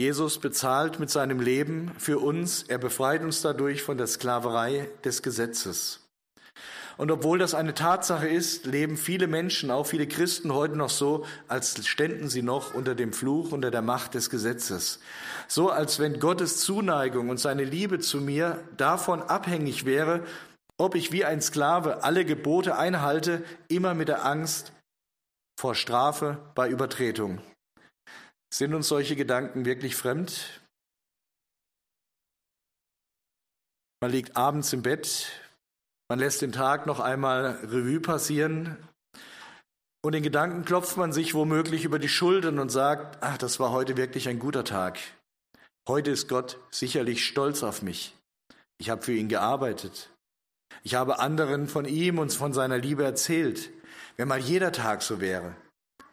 Jesus 0.00 0.38
bezahlt 0.38 1.00
mit 1.00 1.10
seinem 1.10 1.40
Leben 1.40 1.92
für 1.98 2.18
uns, 2.20 2.62
er 2.62 2.78
befreit 2.78 3.22
uns 3.22 3.42
dadurch 3.42 3.82
von 3.82 3.98
der 3.98 4.06
Sklaverei 4.06 4.88
des 5.04 5.22
Gesetzes. 5.22 6.08
Und 6.96 7.12
obwohl 7.12 7.38
das 7.38 7.54
eine 7.54 7.74
Tatsache 7.74 8.28
ist, 8.28 8.66
leben 8.66 8.96
viele 8.96 9.28
Menschen, 9.28 9.70
auch 9.70 9.86
viele 9.86 10.08
Christen 10.08 10.52
heute 10.52 10.76
noch 10.76 10.90
so, 10.90 11.24
als 11.46 11.86
ständen 11.86 12.28
sie 12.28 12.42
noch 12.42 12.74
unter 12.74 12.96
dem 12.96 13.12
Fluch, 13.12 13.52
unter 13.52 13.70
der 13.70 13.82
Macht 13.82 14.14
des 14.14 14.30
Gesetzes. 14.30 14.98
So 15.46 15.70
als 15.70 16.00
wenn 16.00 16.18
Gottes 16.18 16.58
Zuneigung 16.58 17.28
und 17.28 17.38
seine 17.38 17.62
Liebe 17.62 18.00
zu 18.00 18.20
mir 18.20 18.62
davon 18.76 19.22
abhängig 19.22 19.84
wäre, 19.84 20.24
ob 20.78 20.94
ich 20.94 21.12
wie 21.12 21.24
ein 21.24 21.42
Sklave 21.42 22.04
alle 22.04 22.24
Gebote 22.24 22.78
einhalte, 22.78 23.44
immer 23.68 23.94
mit 23.94 24.08
der 24.08 24.24
Angst 24.24 24.72
vor 25.58 25.74
Strafe 25.74 26.38
bei 26.54 26.68
Übertretung. 26.68 27.40
Sind 28.52 28.72
uns 28.74 28.88
solche 28.88 29.16
Gedanken 29.16 29.64
wirklich 29.64 29.96
fremd? 29.96 30.62
Man 34.00 34.12
liegt 34.12 34.36
abends 34.36 34.72
im 34.72 34.82
Bett, 34.82 35.32
man 36.08 36.20
lässt 36.20 36.40
den 36.40 36.52
Tag 36.52 36.86
noch 36.86 37.00
einmal 37.00 37.58
Revue 37.64 38.00
passieren 38.00 38.76
und 40.02 40.14
in 40.14 40.22
Gedanken 40.22 40.64
klopft 40.64 40.96
man 40.96 41.12
sich 41.12 41.34
womöglich 41.34 41.84
über 41.84 41.98
die 41.98 42.08
Schultern 42.08 42.60
und 42.60 42.70
sagt, 42.70 43.18
ach, 43.20 43.36
das 43.36 43.58
war 43.58 43.72
heute 43.72 43.96
wirklich 43.96 44.28
ein 44.28 44.38
guter 44.38 44.64
Tag. 44.64 44.98
Heute 45.88 46.12
ist 46.12 46.28
Gott 46.28 46.58
sicherlich 46.70 47.26
stolz 47.26 47.64
auf 47.64 47.82
mich. 47.82 48.14
Ich 48.78 48.90
habe 48.90 49.02
für 49.02 49.12
ihn 49.12 49.28
gearbeitet. 49.28 50.10
Ich 50.82 50.94
habe 50.94 51.18
anderen 51.18 51.68
von 51.68 51.84
ihm 51.84 52.18
und 52.18 52.32
von 52.32 52.52
seiner 52.52 52.78
Liebe 52.78 53.04
erzählt. 53.04 53.70
Wenn 54.16 54.28
mal 54.28 54.38
jeder 54.38 54.72
Tag 54.72 55.02
so 55.02 55.20
wäre. 55.20 55.54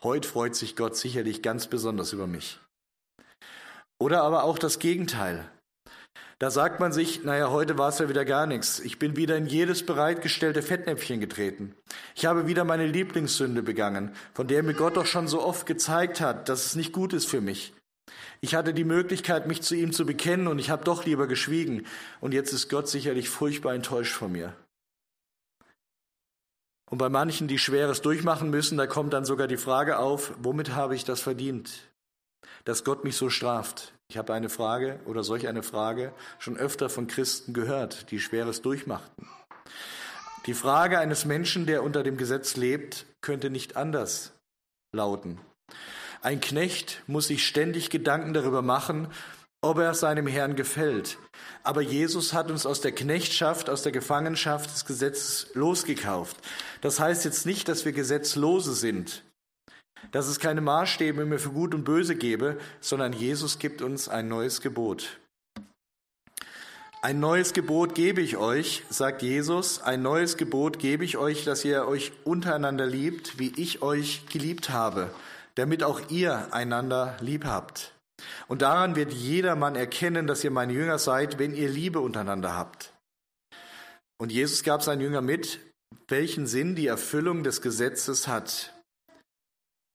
Heute 0.03 0.27
freut 0.27 0.55
sich 0.55 0.75
Gott 0.75 0.95
sicherlich 0.95 1.41
ganz 1.41 1.67
besonders 1.67 2.13
über 2.13 2.27
mich. 2.27 2.59
Oder 3.99 4.23
aber 4.23 4.43
auch 4.43 4.59
das 4.59 4.79
Gegenteil. 4.79 5.49
Da 6.37 6.51
sagt 6.51 6.81
man 6.81 6.91
sich, 6.91 7.23
naja, 7.23 7.49
heute 7.49 7.77
war 7.77 7.89
es 7.89 7.99
ja 7.99 8.09
wieder 8.09 8.25
gar 8.25 8.45
nichts. 8.45 8.79
Ich 8.79 8.99
bin 8.99 9.15
wieder 9.15 9.37
in 9.37 9.45
jedes 9.45 9.85
bereitgestellte 9.85 10.61
Fettnäpfchen 10.61 11.21
getreten. 11.21 11.75
Ich 12.13 12.25
habe 12.25 12.45
wieder 12.45 12.65
meine 12.65 12.85
Lieblingssünde 12.85 13.63
begangen, 13.63 14.11
von 14.33 14.47
der 14.47 14.61
mir 14.61 14.73
Gott 14.73 14.97
doch 14.97 15.05
schon 15.05 15.29
so 15.29 15.41
oft 15.41 15.65
gezeigt 15.65 16.19
hat, 16.19 16.49
dass 16.49 16.65
es 16.65 16.75
nicht 16.75 16.91
gut 16.91 17.13
ist 17.13 17.27
für 17.27 17.39
mich. 17.39 17.73
Ich 18.41 18.55
hatte 18.55 18.73
die 18.73 18.83
Möglichkeit, 18.83 19.47
mich 19.47 19.61
zu 19.61 19.75
ihm 19.75 19.91
zu 19.91 20.05
bekennen 20.05 20.47
und 20.47 20.59
ich 20.59 20.69
habe 20.69 20.83
doch 20.83 21.05
lieber 21.05 21.27
geschwiegen. 21.27 21.85
Und 22.21 22.33
jetzt 22.33 22.53
ist 22.53 22.69
Gott 22.69 22.87
sicherlich 22.87 23.29
furchtbar 23.29 23.73
enttäuscht 23.73 24.13
von 24.13 24.31
mir. 24.31 24.55
Und 26.89 26.99
bei 26.99 27.09
manchen, 27.09 27.47
die 27.47 27.57
Schweres 27.57 28.01
durchmachen 28.01 28.49
müssen, 28.49 28.77
da 28.77 28.85
kommt 28.85 29.13
dann 29.13 29.25
sogar 29.25 29.47
die 29.47 29.57
Frage 29.57 29.97
auf, 29.97 30.33
womit 30.37 30.75
habe 30.75 30.95
ich 30.95 31.03
das 31.03 31.19
verdient, 31.19 31.89
dass 32.63 32.83
Gott 32.83 33.03
mich 33.03 33.17
so 33.17 33.29
straft? 33.29 33.93
Ich 34.07 34.17
habe 34.17 34.33
eine 34.33 34.49
Frage 34.49 34.99
oder 35.05 35.23
solch 35.23 35.47
eine 35.47 35.63
Frage 35.63 36.13
schon 36.37 36.57
öfter 36.57 36.89
von 36.89 37.07
Christen 37.07 37.53
gehört, 37.53 38.11
die 38.11 38.19
Schweres 38.19 38.61
durchmachten. 38.61 39.27
Die 40.45 40.53
Frage 40.53 40.99
eines 40.99 41.25
Menschen, 41.25 41.65
der 41.65 41.81
unter 41.81 42.03
dem 42.03 42.17
Gesetz 42.17 42.55
lebt, 42.55 43.07
könnte 43.21 43.49
nicht 43.49 43.77
anders 43.77 44.31
lauten. 44.91 45.41
Ein 46.25 46.41
Knecht 46.41 47.03
muss 47.05 47.27
sich 47.27 47.45
ständig 47.45 47.91
Gedanken 47.91 48.33
darüber 48.33 48.63
machen, 48.63 49.09
ob 49.61 49.77
er 49.77 49.93
seinem 49.93 50.25
Herrn 50.25 50.55
gefällt. 50.55 51.19
Aber 51.61 51.81
Jesus 51.81 52.33
hat 52.33 52.49
uns 52.49 52.65
aus 52.65 52.81
der 52.81 52.93
Knechtschaft, 52.93 53.69
aus 53.69 53.83
der 53.83 53.91
Gefangenschaft 53.91 54.73
des 54.73 54.85
Gesetzes 54.85 55.51
losgekauft. 55.53 56.37
Das 56.81 56.99
heißt 56.99 57.25
jetzt 57.25 57.45
nicht, 57.45 57.69
dass 57.69 57.85
wir 57.85 57.91
Gesetzlose 57.91 58.73
sind, 58.73 59.21
dass 60.11 60.25
es 60.25 60.39
keine 60.39 60.61
Maßstäbe 60.61 61.25
mehr 61.25 61.37
für 61.37 61.51
Gut 61.51 61.75
und 61.75 61.83
Böse 61.83 62.15
gebe, 62.15 62.57
sondern 62.79 63.13
Jesus 63.13 63.59
gibt 63.59 63.83
uns 63.83 64.09
ein 64.09 64.27
neues 64.27 64.61
Gebot. 64.61 65.19
Ein 67.03 67.19
neues 67.19 67.53
Gebot 67.53 67.93
gebe 67.93 68.21
ich 68.21 68.37
euch, 68.37 68.81
sagt 68.89 69.21
Jesus, 69.21 69.79
ein 69.79 70.01
neues 70.01 70.37
Gebot 70.37 70.79
gebe 70.79 71.05
ich 71.05 71.17
euch, 71.17 71.43
dass 71.43 71.63
ihr 71.63 71.87
euch 71.87 72.13
untereinander 72.23 72.87
liebt, 72.87 73.37
wie 73.37 73.53
ich 73.57 73.83
euch 73.83 74.25
geliebt 74.25 74.71
habe, 74.71 75.11
damit 75.55 75.83
auch 75.83 76.09
ihr 76.09 76.53
einander 76.53 77.17
lieb 77.19 77.45
habt. 77.45 77.93
Und 78.47 78.61
daran 78.61 78.95
wird 78.95 79.11
jedermann 79.11 79.75
erkennen, 79.75 80.27
dass 80.27 80.43
ihr 80.43 80.51
meine 80.51 80.73
Jünger 80.73 80.99
seid, 80.99 81.39
wenn 81.39 81.53
ihr 81.53 81.69
Liebe 81.69 81.99
untereinander 81.99 82.55
habt. 82.55 82.93
Und 84.17 84.31
Jesus 84.31 84.63
gab 84.63 84.83
seinen 84.83 85.01
Jünger 85.01 85.21
mit, 85.21 85.59
welchen 86.07 86.47
Sinn 86.47 86.75
die 86.75 86.87
Erfüllung 86.87 87.43
des 87.43 87.61
Gesetzes 87.61 88.27
hat. 88.27 88.73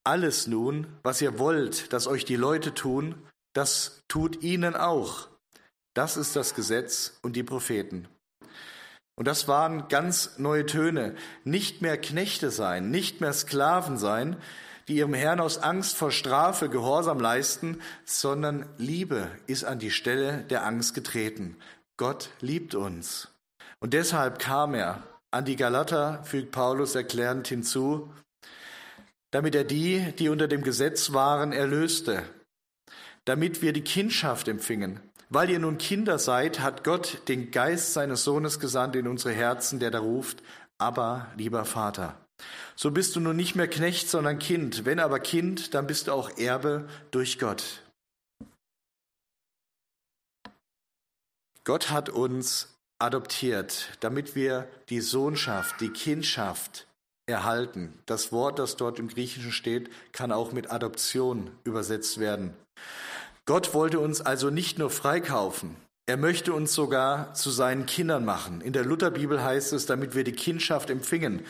Alles 0.04 0.46
nun, 0.46 0.86
was 1.02 1.20
ihr 1.20 1.38
wollt, 1.38 1.92
dass 1.92 2.06
euch 2.06 2.24
die 2.24 2.36
Leute 2.36 2.74
tun, 2.74 3.14
das 3.54 4.02
tut 4.08 4.42
ihnen 4.42 4.76
auch. 4.76 5.28
Das 5.94 6.16
ist 6.16 6.36
das 6.36 6.54
Gesetz 6.54 7.18
und 7.22 7.36
die 7.36 7.42
Propheten. 7.42 8.08
Und 9.16 9.26
das 9.26 9.48
waren 9.48 9.88
ganz 9.88 10.38
neue 10.38 10.64
Töne. 10.64 11.14
Nicht 11.44 11.82
mehr 11.82 11.98
Knechte 11.98 12.50
sein, 12.50 12.90
nicht 12.90 13.20
mehr 13.20 13.32
Sklaven 13.32 13.98
sein, 13.98 14.36
die 14.90 14.96
ihrem 14.96 15.14
Herrn 15.14 15.38
aus 15.38 15.58
Angst 15.58 15.96
vor 15.96 16.10
Strafe 16.10 16.68
Gehorsam 16.68 17.20
leisten, 17.20 17.80
sondern 18.04 18.68
Liebe 18.76 19.28
ist 19.46 19.64
an 19.64 19.78
die 19.78 19.92
Stelle 19.92 20.44
der 20.50 20.66
Angst 20.66 20.94
getreten. 20.94 21.56
Gott 21.96 22.30
liebt 22.40 22.74
uns. 22.74 23.28
Und 23.78 23.94
deshalb 23.94 24.40
kam 24.40 24.74
er. 24.74 25.04
An 25.30 25.44
die 25.44 25.54
Galater 25.54 26.24
fügt 26.24 26.50
Paulus 26.50 26.96
erklärend 26.96 27.46
hinzu, 27.46 28.12
damit 29.30 29.54
er 29.54 29.62
die, 29.62 30.12
die 30.18 30.28
unter 30.28 30.48
dem 30.48 30.62
Gesetz 30.62 31.12
waren, 31.12 31.52
erlöste, 31.52 32.24
damit 33.26 33.62
wir 33.62 33.72
die 33.72 33.84
Kindschaft 33.84 34.48
empfingen. 34.48 34.98
Weil 35.28 35.50
ihr 35.50 35.60
nun 35.60 35.78
Kinder 35.78 36.18
seid, 36.18 36.58
hat 36.58 36.82
Gott 36.82 37.28
den 37.28 37.52
Geist 37.52 37.92
seines 37.92 38.24
Sohnes 38.24 38.58
gesandt 38.58 38.96
in 38.96 39.06
unsere 39.06 39.32
Herzen, 39.32 39.78
der 39.78 39.92
da 39.92 40.00
ruft, 40.00 40.42
aber 40.78 41.28
lieber 41.36 41.64
Vater. 41.64 42.16
So 42.76 42.90
bist 42.90 43.16
du 43.16 43.20
nun 43.20 43.36
nicht 43.36 43.54
mehr 43.54 43.68
Knecht, 43.68 44.08
sondern 44.08 44.38
Kind. 44.38 44.84
Wenn 44.84 45.00
aber 45.00 45.20
Kind, 45.20 45.74
dann 45.74 45.86
bist 45.86 46.06
du 46.06 46.12
auch 46.12 46.38
Erbe 46.38 46.88
durch 47.10 47.38
Gott. 47.38 47.82
Gott 51.64 51.90
hat 51.90 52.08
uns 52.08 52.74
adoptiert, 52.98 53.90
damit 54.00 54.34
wir 54.34 54.68
die 54.88 55.00
Sohnschaft, 55.00 55.80
die 55.80 55.90
Kindschaft 55.90 56.86
erhalten. 57.26 57.98
Das 58.06 58.32
Wort, 58.32 58.58
das 58.58 58.76
dort 58.76 58.98
im 58.98 59.08
Griechischen 59.08 59.52
steht, 59.52 59.90
kann 60.12 60.32
auch 60.32 60.52
mit 60.52 60.70
Adoption 60.70 61.50
übersetzt 61.64 62.18
werden. 62.18 62.54
Gott 63.46 63.74
wollte 63.74 64.00
uns 64.00 64.20
also 64.20 64.50
nicht 64.50 64.78
nur 64.78 64.90
freikaufen, 64.90 65.76
er 66.10 66.16
möchte 66.16 66.52
uns 66.52 66.74
sogar 66.74 67.34
zu 67.34 67.50
seinen 67.50 67.86
Kindern 67.86 68.24
machen. 68.24 68.62
In 68.62 68.72
der 68.72 68.84
Lutherbibel 68.84 69.44
heißt 69.44 69.72
es, 69.72 69.86
damit 69.86 70.16
wir 70.16 70.24
die 70.24 70.32
Kindschaft 70.32 70.90
empfingen. 70.90 71.44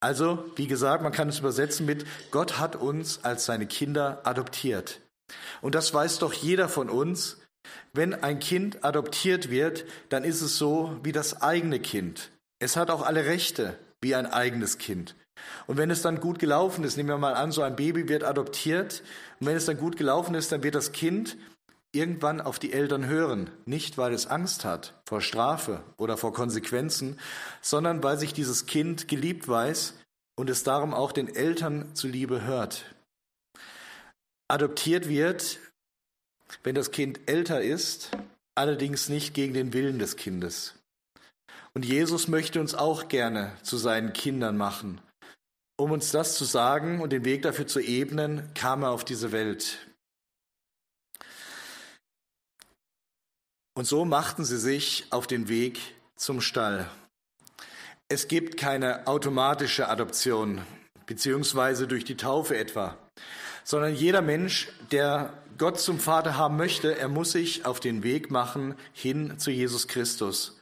Also, 0.00 0.44
wie 0.56 0.66
gesagt, 0.66 1.02
man 1.02 1.12
kann 1.12 1.28
es 1.28 1.40
übersetzen 1.40 1.84
mit, 1.84 2.06
Gott 2.30 2.58
hat 2.58 2.74
uns 2.74 3.22
als 3.22 3.44
seine 3.44 3.66
Kinder 3.66 4.20
adoptiert. 4.24 5.00
Und 5.60 5.74
das 5.74 5.92
weiß 5.92 6.18
doch 6.18 6.32
jeder 6.32 6.68
von 6.68 6.88
uns. 6.88 7.38
Wenn 7.92 8.14
ein 8.14 8.38
Kind 8.38 8.82
adoptiert 8.82 9.50
wird, 9.50 9.84
dann 10.08 10.24
ist 10.24 10.40
es 10.40 10.56
so 10.56 10.96
wie 11.02 11.12
das 11.12 11.42
eigene 11.42 11.80
Kind. 11.80 12.30
Es 12.58 12.76
hat 12.76 12.90
auch 12.90 13.02
alle 13.02 13.26
Rechte 13.26 13.78
wie 14.00 14.14
ein 14.14 14.26
eigenes 14.26 14.78
Kind. 14.78 15.14
Und 15.66 15.76
wenn 15.76 15.90
es 15.90 16.02
dann 16.02 16.20
gut 16.20 16.38
gelaufen 16.38 16.84
ist, 16.84 16.96
nehmen 16.96 17.10
wir 17.10 17.18
mal 17.18 17.34
an, 17.34 17.52
so 17.52 17.62
ein 17.62 17.76
Baby 17.76 18.08
wird 18.08 18.24
adoptiert, 18.24 19.02
und 19.38 19.46
wenn 19.46 19.56
es 19.56 19.66
dann 19.66 19.76
gut 19.76 19.96
gelaufen 19.96 20.34
ist, 20.34 20.52
dann 20.52 20.62
wird 20.62 20.74
das 20.74 20.92
Kind 20.92 21.36
irgendwann 21.92 22.40
auf 22.40 22.58
die 22.58 22.72
Eltern 22.72 23.06
hören, 23.06 23.50
nicht 23.64 23.98
weil 23.98 24.12
es 24.12 24.26
Angst 24.26 24.64
hat 24.64 25.00
vor 25.04 25.20
Strafe 25.20 25.82
oder 25.96 26.16
vor 26.16 26.32
Konsequenzen, 26.32 27.18
sondern 27.60 28.02
weil 28.02 28.18
sich 28.18 28.32
dieses 28.32 28.66
Kind 28.66 29.08
geliebt 29.08 29.48
weiß 29.48 29.94
und 30.36 30.50
es 30.50 30.62
darum 30.62 30.94
auch 30.94 31.12
den 31.12 31.34
Eltern 31.34 31.94
zuliebe 31.94 32.42
hört. 32.42 32.84
Adoptiert 34.48 35.08
wird, 35.08 35.58
wenn 36.62 36.74
das 36.74 36.90
Kind 36.90 37.20
älter 37.26 37.60
ist, 37.60 38.10
allerdings 38.54 39.08
nicht 39.08 39.34
gegen 39.34 39.54
den 39.54 39.72
Willen 39.72 39.98
des 39.98 40.16
Kindes. 40.16 40.74
Und 41.72 41.84
Jesus 41.84 42.26
möchte 42.26 42.60
uns 42.60 42.74
auch 42.74 43.08
gerne 43.08 43.52
zu 43.62 43.76
seinen 43.76 44.12
Kindern 44.12 44.56
machen. 44.56 45.00
Um 45.76 45.92
uns 45.92 46.10
das 46.10 46.36
zu 46.36 46.44
sagen 46.44 47.00
und 47.00 47.10
den 47.12 47.24
Weg 47.24 47.42
dafür 47.42 47.66
zu 47.66 47.80
ebnen, 47.80 48.50
kam 48.54 48.82
er 48.82 48.90
auf 48.90 49.04
diese 49.04 49.32
Welt. 49.32 49.78
Und 53.80 53.86
so 53.86 54.04
machten 54.04 54.44
sie 54.44 54.58
sich 54.58 55.06
auf 55.08 55.26
den 55.26 55.48
Weg 55.48 55.80
zum 56.14 56.42
Stall. 56.42 56.86
Es 58.08 58.28
gibt 58.28 58.58
keine 58.58 59.06
automatische 59.06 59.88
Adoption, 59.88 60.60
beziehungsweise 61.06 61.86
durch 61.86 62.04
die 62.04 62.18
Taufe 62.18 62.58
etwa, 62.58 62.98
sondern 63.64 63.94
jeder 63.94 64.20
Mensch, 64.20 64.68
der 64.92 65.32
Gott 65.56 65.80
zum 65.80 65.98
Vater 65.98 66.36
haben 66.36 66.58
möchte, 66.58 66.98
er 66.98 67.08
muss 67.08 67.32
sich 67.32 67.64
auf 67.64 67.80
den 67.80 68.02
Weg 68.02 68.30
machen 68.30 68.74
hin 68.92 69.38
zu 69.38 69.50
Jesus 69.50 69.88
Christus. 69.88 70.59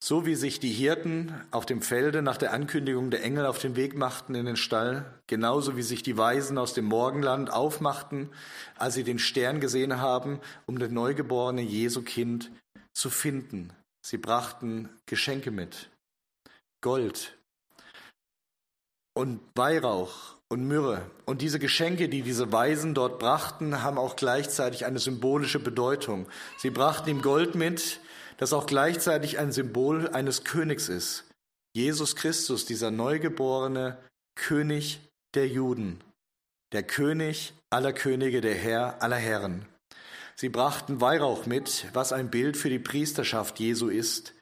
So 0.00 0.26
wie 0.26 0.36
sich 0.36 0.60
die 0.60 0.70
Hirten 0.70 1.34
auf 1.50 1.66
dem 1.66 1.82
Felde 1.82 2.22
nach 2.22 2.36
der 2.36 2.52
Ankündigung 2.52 3.10
der 3.10 3.24
Engel 3.24 3.46
auf 3.46 3.58
den 3.58 3.74
Weg 3.74 3.96
machten 3.96 4.36
in 4.36 4.46
den 4.46 4.56
Stall, 4.56 5.20
genauso 5.26 5.76
wie 5.76 5.82
sich 5.82 6.04
die 6.04 6.16
Weisen 6.16 6.56
aus 6.56 6.72
dem 6.72 6.84
Morgenland 6.84 7.52
aufmachten, 7.52 8.30
als 8.76 8.94
sie 8.94 9.02
den 9.02 9.18
Stern 9.18 9.60
gesehen 9.60 10.00
haben, 10.00 10.40
um 10.66 10.78
das 10.78 10.90
neugeborene 10.90 11.62
Jesu 11.62 12.02
Kind 12.02 12.52
zu 12.92 13.10
finden. 13.10 13.72
Sie 14.00 14.18
brachten 14.18 14.88
Geschenke 15.06 15.50
mit. 15.50 15.90
Gold 16.80 17.36
und 19.14 19.40
Weihrauch 19.56 20.36
und 20.48 20.66
Myrrhe. 20.68 21.10
Und 21.26 21.42
diese 21.42 21.58
Geschenke, 21.58 22.08
die 22.08 22.22
diese 22.22 22.52
Weisen 22.52 22.94
dort 22.94 23.18
brachten, 23.18 23.82
haben 23.82 23.98
auch 23.98 24.14
gleichzeitig 24.14 24.86
eine 24.86 25.00
symbolische 25.00 25.58
Bedeutung. 25.58 26.28
Sie 26.56 26.70
brachten 26.70 27.10
ihm 27.10 27.20
Gold 27.20 27.56
mit, 27.56 28.00
das 28.38 28.52
auch 28.52 28.66
gleichzeitig 28.66 29.38
ein 29.38 29.52
Symbol 29.52 30.08
eines 30.08 30.44
Königs 30.44 30.88
ist. 30.88 31.24
Jesus 31.74 32.16
Christus, 32.16 32.64
dieser 32.64 32.90
neugeborene 32.90 33.98
König 34.34 35.00
der 35.34 35.46
Juden, 35.46 36.00
der 36.72 36.82
König 36.82 37.52
aller 37.70 37.92
Könige, 37.92 38.40
der 38.40 38.54
Herr 38.54 39.02
aller 39.02 39.16
Herren. 39.16 39.66
Sie 40.34 40.48
brachten 40.48 41.00
Weihrauch 41.00 41.46
mit, 41.46 41.86
was 41.92 42.12
ein 42.12 42.30
Bild 42.30 42.56
für 42.56 42.70
die 42.70 42.78
Priesterschaft 42.78 43.58
Jesu 43.58 43.88
ist. 43.88 44.32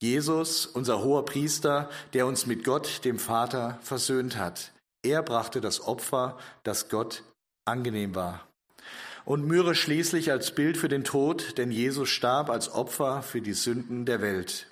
Jesus, 0.00 0.66
unser 0.66 1.02
hoher 1.02 1.24
Priester, 1.24 1.88
der 2.14 2.26
uns 2.26 2.46
mit 2.46 2.64
Gott, 2.64 3.04
dem 3.04 3.18
Vater, 3.18 3.78
versöhnt 3.82 4.36
hat. 4.36 4.72
Er 5.04 5.22
brachte 5.22 5.60
das 5.60 5.80
Opfer, 5.86 6.38
das 6.64 6.88
Gott 6.88 7.22
angenehm 7.64 8.14
war 8.14 8.48
und 9.24 9.46
Myrrhe 9.46 9.74
schließlich 9.74 10.30
als 10.30 10.54
Bild 10.54 10.76
für 10.76 10.88
den 10.88 11.04
Tod, 11.04 11.58
denn 11.58 11.70
Jesus 11.70 12.08
starb 12.08 12.50
als 12.50 12.72
Opfer 12.72 13.22
für 13.22 13.40
die 13.40 13.52
Sünden 13.52 14.04
der 14.04 14.20
Welt. 14.20 14.66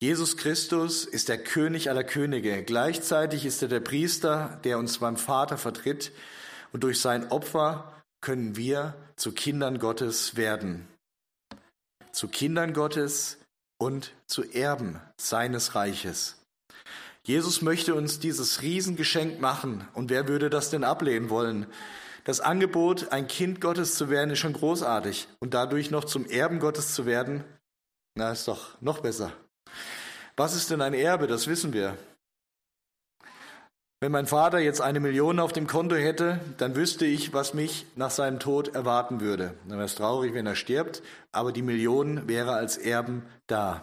Jesus 0.00 0.36
Christus 0.36 1.04
ist 1.04 1.28
der 1.28 1.38
König 1.38 1.88
aller 1.88 2.04
Könige. 2.04 2.62
Gleichzeitig 2.62 3.46
ist 3.46 3.62
er 3.62 3.68
der 3.68 3.80
Priester, 3.80 4.60
der 4.64 4.78
uns 4.78 4.98
beim 4.98 5.16
Vater 5.16 5.56
vertritt. 5.56 6.12
Und 6.72 6.84
durch 6.84 7.00
sein 7.00 7.30
Opfer 7.30 7.90
können 8.20 8.56
wir 8.56 8.94
zu 9.16 9.32
Kindern 9.32 9.78
Gottes 9.78 10.36
werden. 10.36 10.86
Zu 12.12 12.28
Kindern 12.28 12.74
Gottes 12.74 13.38
und 13.78 14.12
zu 14.26 14.42
Erben 14.44 15.00
seines 15.16 15.74
Reiches. 15.74 16.36
Jesus 17.22 17.62
möchte 17.62 17.94
uns 17.94 18.18
dieses 18.18 18.60
Riesengeschenk 18.60 19.40
machen. 19.40 19.88
Und 19.94 20.10
wer 20.10 20.28
würde 20.28 20.50
das 20.50 20.68
denn 20.68 20.84
ablehnen 20.84 21.30
wollen? 21.30 21.66
Das 22.24 22.40
Angebot, 22.40 23.12
ein 23.12 23.28
Kind 23.28 23.60
Gottes 23.60 23.96
zu 23.96 24.08
werden, 24.08 24.30
ist 24.30 24.38
schon 24.38 24.54
großartig. 24.54 25.28
Und 25.40 25.54
dadurch 25.54 25.90
noch 25.90 26.04
zum 26.04 26.26
Erben 26.26 26.58
Gottes 26.58 26.94
zu 26.94 27.04
werden, 27.06 27.44
na, 28.16 28.32
ist 28.32 28.48
doch 28.48 28.80
noch 28.80 29.00
besser. 29.00 29.32
Was 30.36 30.54
ist 30.54 30.70
denn 30.70 30.80
ein 30.80 30.94
Erbe? 30.94 31.26
Das 31.26 31.46
wissen 31.46 31.72
wir. 31.72 31.96
Wenn 34.00 34.12
mein 34.12 34.26
Vater 34.26 34.58
jetzt 34.58 34.80
eine 34.80 35.00
Million 35.00 35.38
auf 35.38 35.52
dem 35.52 35.66
Konto 35.66 35.96
hätte, 35.96 36.40
dann 36.58 36.76
wüsste 36.76 37.06
ich, 37.06 37.32
was 37.32 37.54
mich 37.54 37.86
nach 37.96 38.10
seinem 38.10 38.38
Tod 38.38 38.74
erwarten 38.74 39.20
würde. 39.20 39.54
Dann 39.66 39.78
wäre 39.78 39.86
es 39.86 39.94
traurig, 39.94 40.34
wenn 40.34 40.46
er 40.46 40.56
stirbt, 40.56 41.02
aber 41.32 41.52
die 41.52 41.62
Million 41.62 42.28
wäre 42.28 42.52
als 42.52 42.76
Erben 42.76 43.22
da. 43.46 43.82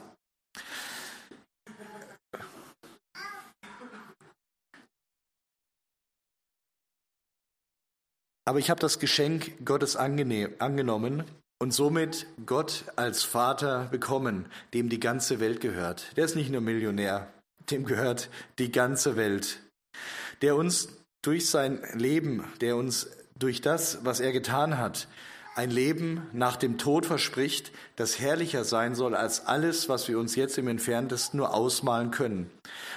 Aber 8.52 8.60
ich 8.60 8.70
habe 8.70 8.82
das 8.82 9.00
Geschenk 9.00 9.64
Gottes 9.64 9.96
angenommen 9.96 11.24
und 11.62 11.74
somit 11.74 12.28
Gott 12.46 12.84
als 12.98 13.24
Vater 13.24 13.88
bekommen, 13.90 14.46
dem 14.74 14.90
die 14.90 15.00
ganze 15.00 15.40
Welt 15.40 15.62
gehört. 15.62 16.18
Der 16.18 16.26
ist 16.26 16.36
nicht 16.36 16.52
nur 16.52 16.60
Millionär, 16.60 17.32
dem 17.70 17.86
gehört 17.86 18.30
die 18.60 18.70
ganze 18.70 19.16
Welt. 19.16 19.62
Der 20.42 20.58
uns 20.58 20.90
durch 21.22 21.50
sein 21.50 21.80
Leben, 21.94 22.44
der 22.60 22.76
uns 22.76 23.10
durch 23.40 23.62
das, 23.62 24.04
was 24.04 24.20
er 24.20 24.34
getan 24.34 24.78
hat, 24.78 25.08
ein 25.56 25.72
Leben 25.72 26.28
nach 26.34 26.58
dem 26.58 26.78
Tod 26.78 27.06
verspricht, 27.06 27.72
das 27.96 28.20
herrlicher 28.20 28.66
sein 28.66 28.96
soll 28.96 29.16
als 29.16 29.46
alles, 29.48 29.88
was 29.88 30.10
wir 30.10 30.20
uns 30.20 30.36
jetzt 30.36 30.58
im 30.58 30.68
entferntesten 30.68 31.38
nur 31.38 31.54
ausmalen 31.54 32.12
können. 32.12 32.52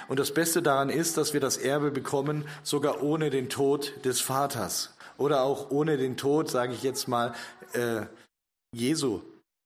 Und 0.09 0.19
das 0.19 0.33
Beste 0.33 0.61
daran 0.61 0.89
ist, 0.89 1.15
dass 1.15 1.33
wir 1.33 1.39
das 1.39 1.55
Erbe 1.55 1.91
bekommen, 1.91 2.43
sogar 2.61 3.01
ohne 3.01 3.29
den 3.29 3.47
Tod 3.47 3.93
des 4.03 4.19
Vaters 4.19 4.94
oder 5.17 5.41
auch 5.41 5.71
ohne 5.71 5.97
den 5.97 6.17
Tod, 6.17 6.49
sage 6.49 6.73
ich 6.73 6.83
jetzt 6.83 7.07
mal, 7.07 7.33
äh, 7.73 8.05
Jesu. 8.73 9.21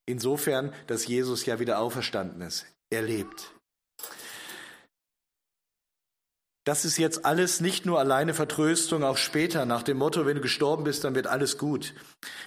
Insofern, 0.05 0.73
dass 0.88 1.07
Jesus 1.07 1.45
ja 1.45 1.59
wieder 1.59 1.79
auferstanden 1.79 2.41
ist. 2.41 2.65
Er 2.89 3.03
lebt. 3.03 3.53
Das 6.65 6.85
ist 6.85 6.97
jetzt 6.97 7.25
alles 7.25 7.62
nicht 7.62 7.85
nur 7.85 7.99
alleine 7.99 8.33
Vertröstung, 8.33 9.03
auch 9.03 9.17
später 9.17 9.65
nach 9.65 9.81
dem 9.81 9.97
Motto, 9.97 10.25
wenn 10.25 10.35
du 10.35 10.41
gestorben 10.41 10.83
bist, 10.83 11.03
dann 11.03 11.15
wird 11.15 11.25
alles 11.25 11.57
gut. 11.57 11.95